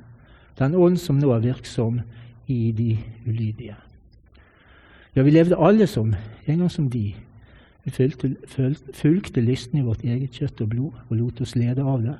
[0.57, 2.01] den ånd som nå er virksom
[2.49, 2.97] i de
[3.27, 3.77] ulydige.
[5.13, 6.15] Ja, vi levde alle som,
[6.47, 7.13] en gang som de.
[7.87, 8.35] Vi fulgte,
[8.93, 12.17] fulgte lysten i vårt eget kjøtt og blod og lot oss lede av det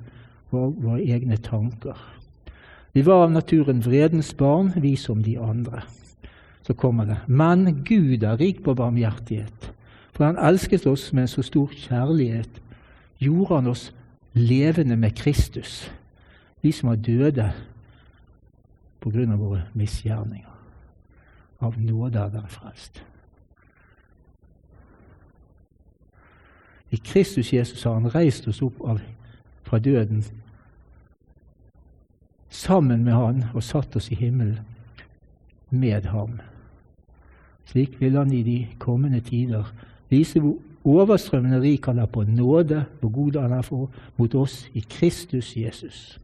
[0.55, 1.97] og våre egne tanker.
[2.95, 5.81] Vi var av naturen vredens barn, vi som de andre.
[6.63, 7.17] Så kommer det.
[7.27, 9.67] Men Gud er rik på barmhjertighet.
[10.15, 12.61] For han elsket oss med en så stor kjærlighet,
[13.19, 13.89] gjorde han oss
[14.39, 15.91] levende med Kristus,
[16.63, 17.51] vi som var døde
[19.03, 20.55] på grunn av våre misgjerninger.
[21.59, 23.03] Av nåde er dere frelst.
[26.91, 28.99] I Kristus Jesus har han reist oss opp av,
[29.63, 30.23] fra døden
[32.49, 34.59] sammen med han og satt oss i himmelen
[35.69, 36.39] med ham.
[37.67, 39.67] Slik vil han i de kommende tider
[40.09, 40.55] vise hvor
[40.87, 45.57] overstrømmende rik han er på nåde, hvor god han er for, mot oss i Kristus
[45.57, 46.19] Jesus.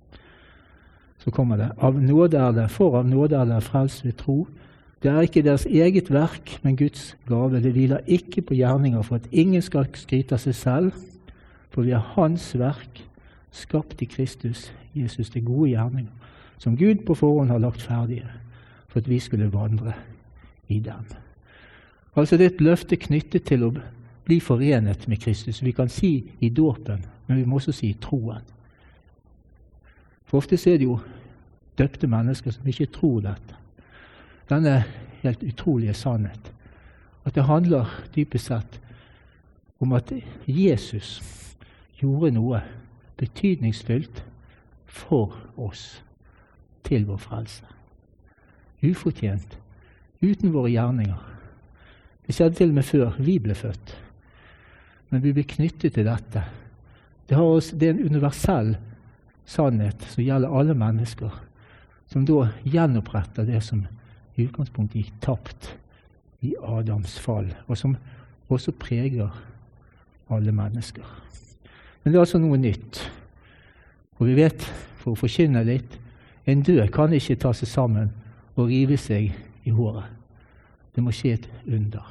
[1.18, 4.47] Så kommer det av nåde er det, for av nåde er det frelst ved tro.
[5.03, 7.63] Det er ikke deres eget verk, men Guds gave.
[7.63, 10.91] Det hviler ikke på gjerninger for at ingen skal skryte av seg selv,
[11.69, 13.01] for vi er Hans verk,
[13.51, 16.11] skapt i Kristus, Jesus, til gode gjerninger,
[16.57, 18.29] som Gud på forhånd har lagt ferdige,
[18.87, 19.93] for at vi skulle vandre
[20.67, 21.03] i dem.
[22.15, 23.73] Altså Det er et løfte knyttet til å
[24.23, 25.63] bli forenet med Kristus.
[25.63, 28.45] Vi kan si i dåpen, men vi må også si i troen.
[30.25, 30.99] For ofte er det jo
[31.77, 33.62] døpte mennesker som ikke tror dette.
[34.49, 34.83] Denne
[35.23, 36.53] helt utrolige sannhet.
[37.25, 38.79] At det handler dypest sett
[39.79, 40.11] om at
[40.47, 41.21] Jesus
[41.99, 42.61] gjorde noe
[43.19, 44.23] betydningsfullt
[44.85, 46.03] for oss
[46.83, 47.67] til vår frelse.
[48.83, 49.57] Ufortjent,
[50.21, 51.21] uten våre gjerninger.
[52.27, 53.95] Det skjedde til og med før vi ble født.
[55.09, 56.43] Men vi blir knyttet til dette.
[57.29, 58.75] Det, oss, det er en universell
[59.45, 61.31] sannhet som gjelder alle mennesker,
[62.11, 63.85] som da gjenoppretter det som
[64.36, 65.73] i utgangspunktet gikk tapt
[66.43, 67.95] i Adams fall, og som
[68.51, 69.29] også preger
[70.34, 71.05] alle mennesker.
[72.03, 72.99] Men det er altså noe nytt.
[74.19, 74.65] Og vi vet,
[74.99, 75.99] for å forkynne litt,
[76.45, 78.11] en død kan ikke ta seg sammen
[78.55, 79.31] og rive seg
[79.63, 80.09] i håret.
[80.93, 82.03] Det må skje et under.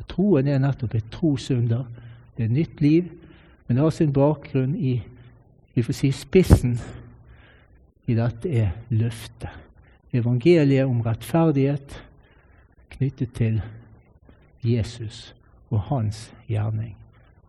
[0.00, 1.84] Og troen er nettopp et trosunder.
[2.34, 3.10] Det er et nytt liv,
[3.66, 4.98] men det har sin bakgrunn i
[5.70, 6.72] vi får si spissen
[8.10, 9.69] i dette er løftet.
[10.12, 11.94] Evangeliet om rettferdighet
[12.90, 13.60] knyttet til
[14.64, 15.34] Jesus
[15.70, 16.96] og hans gjerning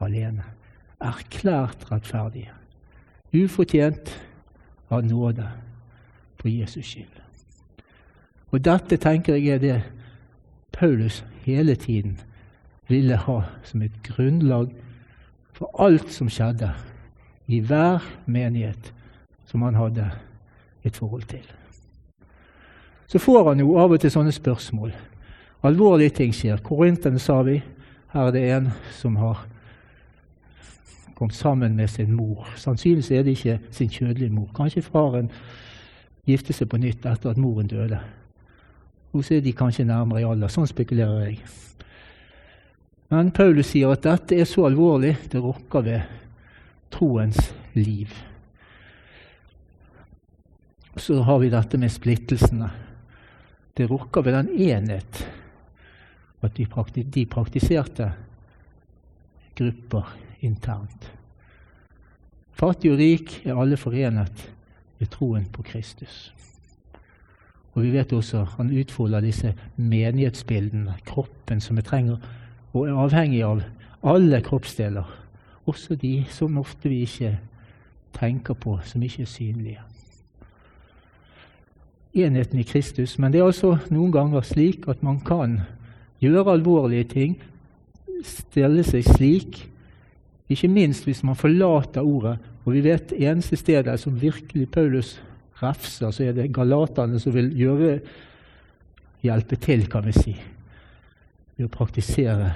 [0.01, 0.43] alene.
[1.01, 2.51] Erklært rettferdige.
[3.34, 4.14] Ufortjent
[4.91, 5.47] av nåde
[6.38, 7.18] på Jesus skyld.
[8.51, 9.78] Og dette tenker jeg er det
[10.72, 12.20] Paulus hele tiden
[12.89, 14.74] ville ha som et grunnlag
[15.55, 16.72] for alt som skjedde
[17.47, 18.93] i hver menighet
[19.47, 20.09] som han hadde
[20.84, 21.61] et forhold til.
[23.12, 24.93] Så får han jo av og til sånne spørsmål.
[25.68, 26.62] Alvorlige ting skjer.
[26.64, 27.57] Korinterne, sa vi.
[28.14, 29.41] Her er det en som har
[31.18, 32.47] kommet sammen med sin mor.
[32.55, 34.47] Sannsynligvis er det ikke sin kjødelige mor.
[34.55, 35.28] Kanskje faren
[36.26, 37.99] gifte seg på nytt etter at moren døde.
[39.12, 40.47] Og er de kanskje nærmere i alder.
[40.47, 41.41] Sånn spekulerer jeg.
[43.12, 46.16] Men Paulus sier at dette er så alvorlig, det rokker ved
[46.95, 48.07] troens liv.
[50.95, 52.72] Så har vi dette med splittelsene.
[53.78, 55.24] Det rokker ved den enhet
[56.41, 58.11] at de, praktis de praktiserte
[59.55, 61.11] grupper internt.
[62.51, 64.43] Fattig og rik er alle forenet
[64.99, 66.34] ved troen på Kristus.
[67.74, 72.17] Og vi vet også han utfolder disse menighetsbildene, kroppen som vi trenger,
[72.74, 73.63] og er avhengig av
[74.03, 75.07] alle kroppsdeler,
[75.69, 77.38] også de som ofte vi ikke
[78.17, 79.82] tenker på, som ikke er synlige.
[82.14, 83.18] Enheten i Kristus.
[83.20, 85.62] Men det er altså noen ganger slik at man kan
[86.22, 87.36] gjøre alvorlige ting,
[88.28, 89.62] stelle seg slik,
[90.51, 92.38] ikke minst hvis man forlater ordet.
[92.66, 95.16] Og vi vet eneste stedet som virkelig Paulus
[95.62, 97.95] refser, så er det galaterne som vil gjøre
[99.24, 100.36] hjelpe til, kan vi si,
[101.55, 102.51] ved å praktisere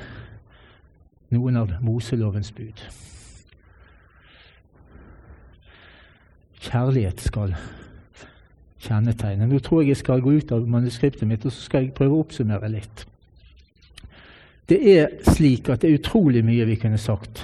[1.34, 2.84] noen av Moselovens bud.
[6.66, 7.54] Kjærlighet skal
[8.84, 9.46] kjennetegn.
[9.50, 12.18] Nå tror jeg jeg skal gå ut av manuskriptet mitt og så skal jeg prøve
[12.18, 13.06] å oppsummere litt.
[14.70, 17.44] Det er slik at det er utrolig mye vi kunne sagt.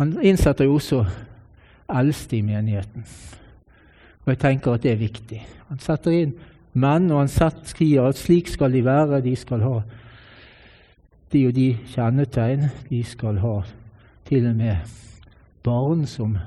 [0.00, 1.02] Han innsetter jo også
[1.92, 3.04] eldste i menigheten.
[4.24, 5.40] Og jeg tenker at det er viktig.
[5.68, 6.32] Han setter inn
[6.72, 7.28] menn, og han
[7.66, 9.20] skriver at slik skal de være.
[9.24, 9.74] De skal ha
[11.32, 12.70] de og de kjennetegn.
[12.88, 13.58] De skal ha
[14.28, 14.96] til og med
[15.64, 16.38] barn som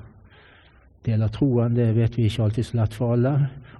[1.05, 1.75] deler troen.
[1.75, 3.33] Det vet vi ikke alltid så lett for alle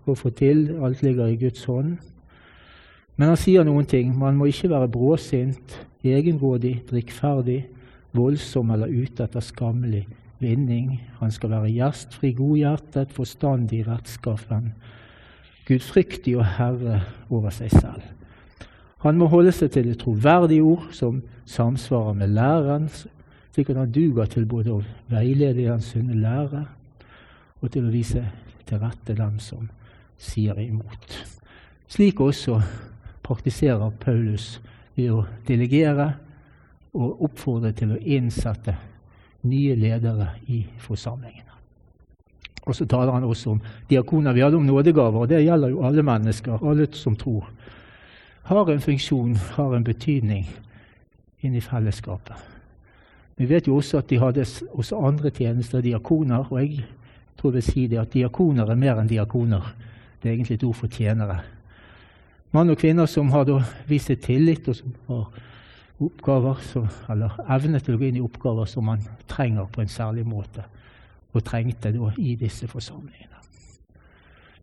[0.05, 0.65] å få til.
[0.83, 1.95] Alt ligger i Guds hånd.
[3.15, 4.13] Men han sier noen ting.
[4.17, 7.61] Man må ikke være bråsint, egenrådig, drikkferdig,
[8.13, 10.05] voldsom eller ute etter skammelig
[10.43, 10.97] vinning.
[11.21, 14.73] Han skal være gjestfri, godhjertet, forstandig, rettskaffen,
[15.67, 18.03] gudfryktig og herre over seg selv.
[19.03, 22.87] Han må holde seg til et troverdig ord som samsvarer med læreren,
[23.53, 26.63] slik at han duger til både å veilede i den sunne lære
[27.63, 28.21] og til å vise
[28.67, 29.69] til rette dem som
[30.19, 31.15] sier imot.
[31.87, 32.59] Slik også
[33.23, 34.57] praktiserer Paulus
[34.95, 36.11] ved å delegere
[36.93, 38.75] og oppfordre til å innsette
[39.47, 41.51] nye ledere i forsamlingene.
[42.63, 44.33] Og så taler han også om diakoner.
[44.33, 47.49] Vi hadde om nådegaver, og det gjelder jo alle mennesker, alle som tror.
[48.47, 50.47] Har en funksjon, har en betydning
[51.43, 52.35] inn i fellesskapet.
[53.35, 56.45] Vi vet jo også at de hadde også andre tjenester, diakoner.
[56.51, 56.85] Og jeg
[57.37, 59.73] tror jeg vil si det at diakoner er mer enn diakoner.
[60.21, 61.39] Det er egentlig et ord for tjenere.
[62.53, 63.49] Mann og kvinner som har
[63.89, 65.41] vist seg tillit, og som har
[66.03, 69.91] oppgaver, som, eller evne til å gå inn i oppgaver som man trenger på en
[69.91, 70.65] særlig måte,
[71.33, 73.41] og trengte da i disse forsamlingene.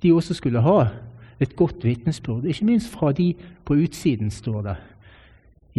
[0.00, 0.78] De også skulle ha
[1.40, 3.32] et godt vitnesbyrd, ikke minst fra de
[3.64, 4.76] på utsiden, står det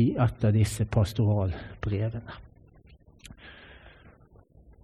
[0.02, 2.40] i et av disse pastoralbrevene.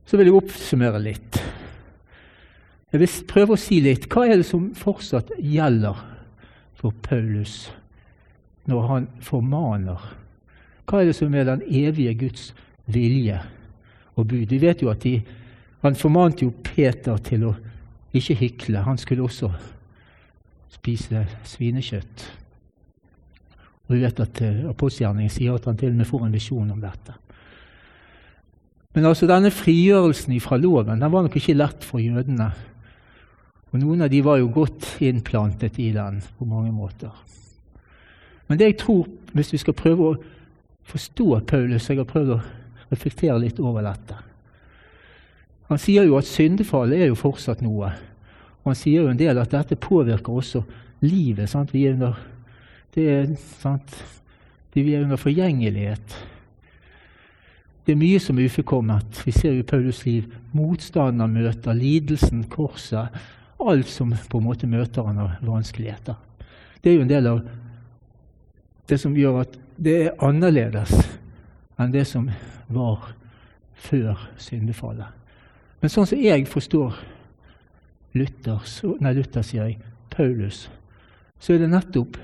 [0.07, 1.39] Så vil jeg oppsummere litt.
[2.91, 4.07] Jeg vil prøve å si litt.
[4.11, 5.97] Hva er det som fortsatt gjelder
[6.77, 7.67] for Paulus
[8.67, 10.01] når han formaner.
[10.87, 12.51] Hva er det som er den evige Guds
[12.85, 13.39] vilje
[14.15, 14.47] og bud?
[14.51, 15.21] Vi vet jo at de,
[15.81, 17.53] Han formante jo Peter til å
[18.13, 18.81] ikke hykle.
[18.81, 19.51] Han skulle også
[20.73, 22.23] spise svinekjøtt.
[23.87, 26.71] Og vi vet at uh, Apostelgjerningen sier at han til og med får en visjon
[26.73, 27.13] om dette.
[28.97, 32.49] Men altså denne frigjørelsen fra loven den var nok ikke lett for jødene
[33.77, 37.13] og Noen av de var jo godt innplantet i den på mange måter.
[38.47, 39.05] Men det jeg tror,
[39.37, 40.15] hvis vi skal prøve å
[40.87, 42.39] forstå Paulus Jeg har prøvd å
[42.89, 44.17] reflektere litt over dette.
[45.67, 47.91] Han sier jo at syndefallet er jo fortsatt noe.
[48.63, 50.63] Og han sier jo en del at dette påvirker også
[51.05, 51.49] livet.
[51.51, 51.73] Sant?
[51.75, 52.17] Vi er under,
[52.95, 53.29] det er,
[53.61, 53.93] sant?
[54.73, 56.17] Vi er under forgjengelighet.
[57.85, 59.21] Det er mye som er ufullkomment.
[59.27, 63.13] Vi ser jo i Paulus liv motstandermøter, lidelsen, korset,
[63.59, 66.15] alt som på en måte møter han av vanskeligheter.
[66.81, 67.41] Det er jo en del av
[68.87, 70.93] det som gjør at det er annerledes
[71.77, 72.29] enn det som
[72.73, 73.11] var
[73.77, 75.09] før syndefallet.
[75.81, 76.95] Men sånn som jeg forstår
[78.17, 78.63] Luther,
[79.03, 80.65] nei, Luther sier jeg, Paulus,
[81.37, 82.17] så er det nettopp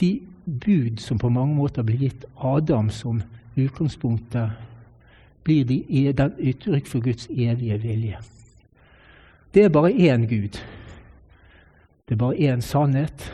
[0.00, 0.10] de
[0.44, 3.22] bud som på mange måter blir gitt Adam som
[3.56, 4.52] utgangspunktet,
[5.44, 5.80] blir de,
[6.12, 8.20] den uttrykk for Guds evige vilje.
[9.54, 10.60] Det er bare én Gud.
[12.08, 13.32] Det er bare én sannhet.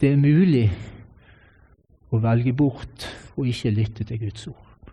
[0.00, 0.70] Det er mulig
[2.12, 3.06] å velge bort
[3.36, 4.92] og ikke lytte til Guds ord,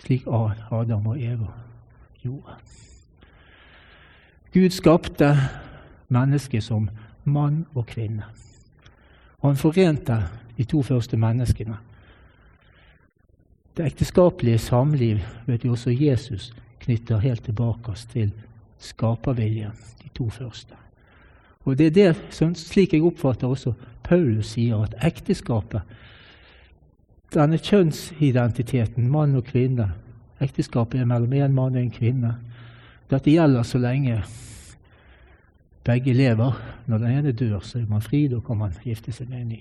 [0.00, 1.52] slik Adam og Eva
[2.22, 2.56] gjorde.
[4.52, 5.34] Gud skapte
[6.08, 6.88] mennesket som
[7.24, 8.24] mann og kvinne.
[9.42, 10.16] Han forente
[10.56, 11.76] de to første menneskene.
[13.76, 16.50] Det ekteskapelige samliv vet vi også Jesus
[16.80, 18.32] knytter helt tilbake til
[18.80, 20.76] skaperviljen, de to første.
[21.64, 25.82] Og det er det, slik jeg oppfatter også Paulus sier, at ekteskapet,
[27.34, 29.92] denne kjønnsidentiteten, mann og kvinne
[30.40, 32.34] Ekteskapet er mellom en mann og en kvinne.
[33.10, 34.22] Dette gjelder så lenge
[35.84, 36.56] begge lever.
[36.86, 38.26] Når den ene dør, så er man fri.
[38.28, 39.60] Da kan man gifte seg med en ny.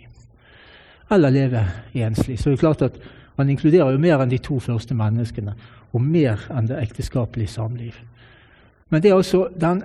[1.12, 2.38] Eller leve enslig.
[2.40, 3.02] Så det er klart at
[3.36, 5.56] han inkluderer jo mer enn de to første menneskene,
[5.92, 7.96] og mer enn det ekteskapelige samliv.
[8.90, 9.84] Men det er altså den,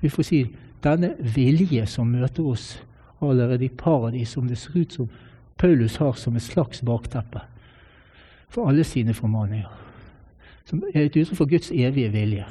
[0.00, 0.42] vi får si,
[0.84, 2.76] denne vilje som møter oss
[3.20, 5.08] allerede i paradis, som det ser ut som
[5.58, 7.42] Paulus har som et slags bakteppe
[8.48, 9.68] for alle sine formaninger.
[10.64, 12.44] Som er et uttrykk for Guds evige vilje.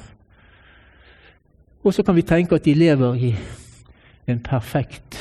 [1.84, 3.36] Og så kan vi tenke at de lever i
[4.28, 5.16] en perfekt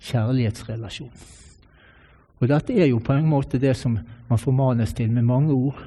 [0.00, 1.12] kjærlighetsrelasjon.
[2.38, 3.98] Og dette er jo på en måte det som
[4.28, 5.82] man formanes til med mange ord.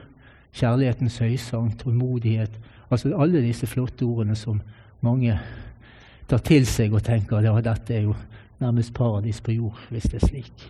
[0.53, 2.51] Kjærlighetens høysang, tålmodighet,
[2.91, 4.59] Altså alle disse flotte ordene som
[5.01, 5.37] mange
[6.27, 8.15] tar til seg og tenker ja, dette er jo
[8.61, 10.67] nærmest paradis på jord, hvis det er slik.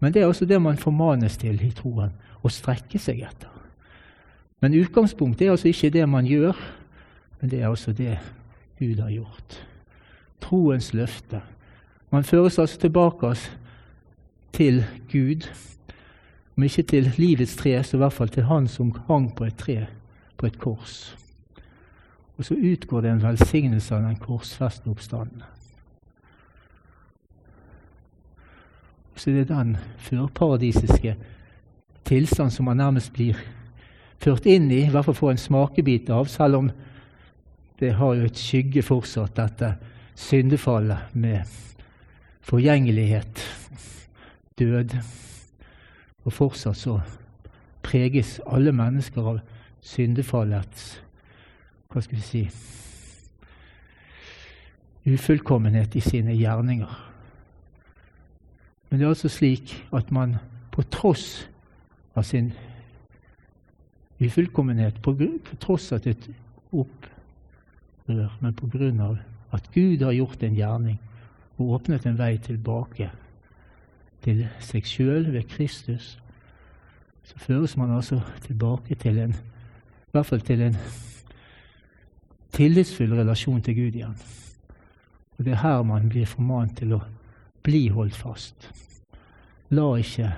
[0.00, 2.12] Men det er også det man formanes til i troen,
[2.42, 3.52] å strekke seg etter.
[4.60, 6.56] Men utgangspunktet er altså ikke det man gjør,
[7.40, 8.18] men det er altså det
[8.78, 9.56] Gud har gjort.
[10.40, 11.40] Troens løfte.
[12.10, 13.34] Man føres altså tilbake
[14.52, 15.48] til Gud,
[16.56, 19.56] om ikke til livets tre, så i hvert fall til Han som hang på et
[19.56, 19.86] tre,
[20.40, 21.16] på et kors.
[22.38, 25.42] Og så utgår det en velsignelse av den korsfeste oppstanden.
[29.16, 31.16] Så det er den førparadisiske
[32.08, 33.36] tilstand som man nærmest blir
[34.16, 36.70] ført inn i, i hvert fall får en smakebit av, selv om
[37.80, 39.74] det har jo et skygge fortsatt, dette
[40.16, 41.44] syndefallet med
[42.48, 43.44] forgjengelighet,
[44.58, 44.96] død.
[46.24, 46.98] Og fortsatt så
[47.84, 49.40] preges alle mennesker av
[49.80, 51.02] syndefallets
[51.90, 52.42] hva skal vi si
[55.10, 57.10] ufullkommenhet i sine gjerninger.
[58.90, 60.36] Men det er altså slik at man
[60.70, 61.48] på tross
[62.14, 62.52] av sin
[64.20, 66.30] ufullkommenhet, på, på tross av et
[66.72, 69.18] opprør, men på grunn av
[69.54, 70.98] at Gud har gjort en gjerning
[71.58, 73.10] og åpnet en vei tilbake
[74.24, 76.18] til seg sjøl ved Kristus,
[77.24, 79.34] så føres man altså tilbake til en
[80.10, 80.76] i hvert fall til en
[82.52, 84.16] tillitsfull relasjon til Gud igjen.
[85.38, 87.00] Og Det er her man blir formant til å
[87.62, 88.66] bli holdt fast.
[89.70, 90.32] La ikke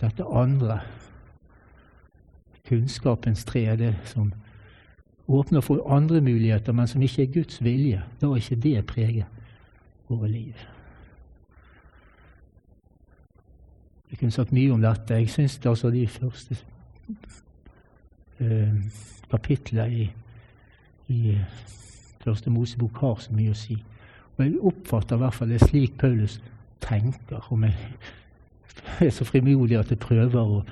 [0.00, 0.80] dette andre,
[2.68, 4.32] kunnskapens tre, det som
[5.28, 9.24] åpner for andre muligheter, men som ikke er Guds vilje, la ikke det prege
[10.08, 10.54] våre liv.
[14.10, 15.14] Jeg kunne sagt mye om dette.
[15.14, 16.56] Jeg syns altså de første
[18.44, 19.00] eh,
[19.30, 20.10] kapitlene i
[21.08, 21.44] i eh,
[22.24, 23.74] Første Mosebok har så mye å si.
[24.36, 26.38] Og Jeg oppfatter i hvert fall det slik Paulus
[26.80, 27.44] tenker.
[27.52, 27.74] Om jeg
[29.04, 30.62] er så frimodig at jeg prøver å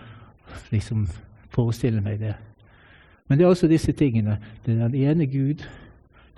[0.72, 1.04] liksom
[1.52, 2.32] forestille meg det.
[3.28, 4.38] Men det er altså disse tingene.
[4.64, 5.66] Det er den ene Gud,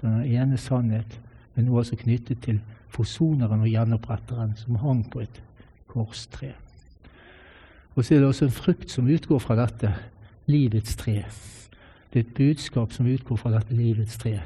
[0.02, 1.20] den ene sannhet,
[1.54, 2.58] men nå altså knyttet til
[2.90, 5.40] forsoneren og gjenoppretteren som hang på et
[5.90, 6.52] korstre.
[7.94, 9.94] Og så er det også en frukt som utgår fra dette
[10.46, 11.24] livets tre.
[12.12, 14.38] Det er et budskap som utgår fra dette livets tre.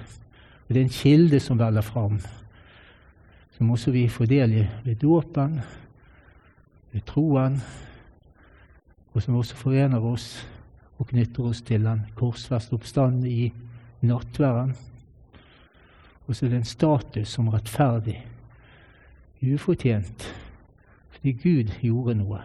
[0.69, 2.20] Og det er en kilde som veller fram,
[3.57, 5.61] som også vi får del i ved dåpen,
[6.93, 7.61] ved troen,
[9.12, 10.47] og som også forener oss
[10.99, 13.53] og knytter oss til den korsfeste oppstanden i
[14.01, 14.77] nattværen.
[16.27, 18.20] Og så er det en status som rettferdig,
[19.43, 20.35] ufortjent,
[21.11, 22.41] fordi Gud gjorde noe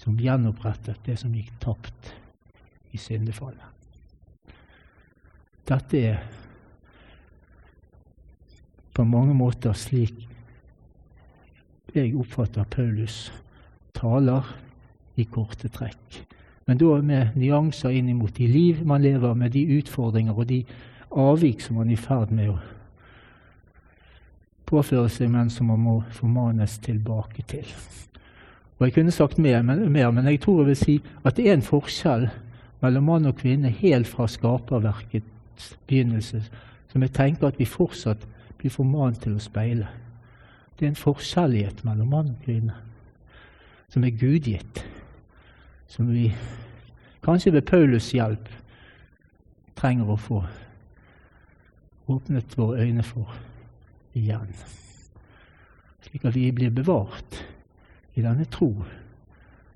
[0.00, 2.14] som gjenopprettet det som gikk tapt
[2.92, 3.66] i syndefallet.
[5.68, 6.18] Dette er
[8.94, 10.26] på mange måter slik
[11.94, 13.32] jeg oppfatter Paulus
[13.94, 14.46] taler
[15.18, 16.20] i korte trekk.
[16.66, 20.60] Men da med nyanser inn mot de liv man lever, med de utfordringer og de
[21.10, 22.58] avvik som man er i ferd med å
[24.70, 27.66] påføre seg, men som man må formanes tilbake til.
[28.78, 31.48] Og Jeg kunne sagt mer, men, mer, men jeg tror jeg vil si at det
[31.48, 32.28] er en forskjell
[32.80, 36.42] mellom mann og kvinne helt fra skaperverkets begynnelse,
[36.88, 38.26] som jeg tenker at vi fortsatt
[38.58, 39.88] blir formant til å speile.
[40.78, 42.76] Det er en forskjellighet mellom mann og kvinne
[43.90, 44.84] som er gudgitt,
[45.90, 46.28] som vi
[47.24, 48.46] kanskje ved Paulus' hjelp
[49.76, 50.44] trenger å få
[52.10, 53.34] åpnet våre øyne for
[54.14, 54.54] igjen.
[56.06, 57.40] Slik at vi blir bevart
[58.14, 58.72] i denne tro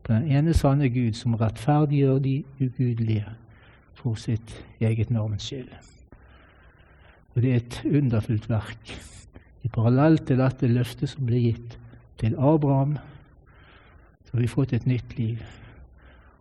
[0.09, 3.27] den ene sanne Gud som rettferdiggjør de ugudelige
[3.95, 5.71] for sitt eget navns skyld.
[7.35, 8.93] Og det er et underfullt verk.
[9.65, 11.79] I parallell til dette løftet som ble gitt
[12.21, 12.99] til Abraham,
[14.25, 15.41] så har vi fått et nytt liv.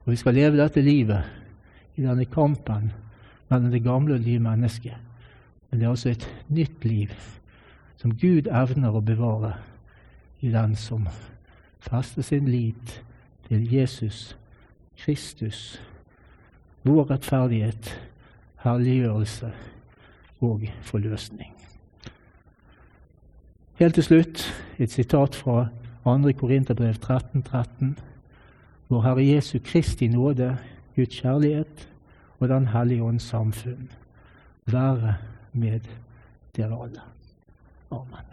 [0.03, 1.23] Og vi skal leve dette livet
[1.95, 2.91] i denne kampen
[3.49, 4.97] mellom det gamle og nye mennesket.
[5.69, 7.15] Men det er altså et nytt liv
[7.97, 9.55] som Gud evner å bevare
[10.43, 11.07] i den som
[11.79, 12.97] fester sin lit
[13.47, 14.37] til Jesus
[14.97, 15.81] Kristus
[16.83, 18.09] vår rettferdighet,
[18.63, 19.51] herliggjørelse
[20.41, 21.53] og forløsning.
[23.79, 24.43] Helt til slutt
[24.79, 25.67] et sitat fra
[26.03, 26.31] 2.
[26.31, 27.41] Korinterbrev 13.13.
[27.41, 27.97] 13,
[28.89, 30.57] Vår Herre Jesu Kristi nåde,
[30.95, 31.89] Guds kjærlighet
[32.39, 33.89] og Den hellige ånds samfunn
[34.65, 35.15] være
[35.53, 35.79] med
[36.55, 37.01] dere alle.
[37.91, 38.32] Amen.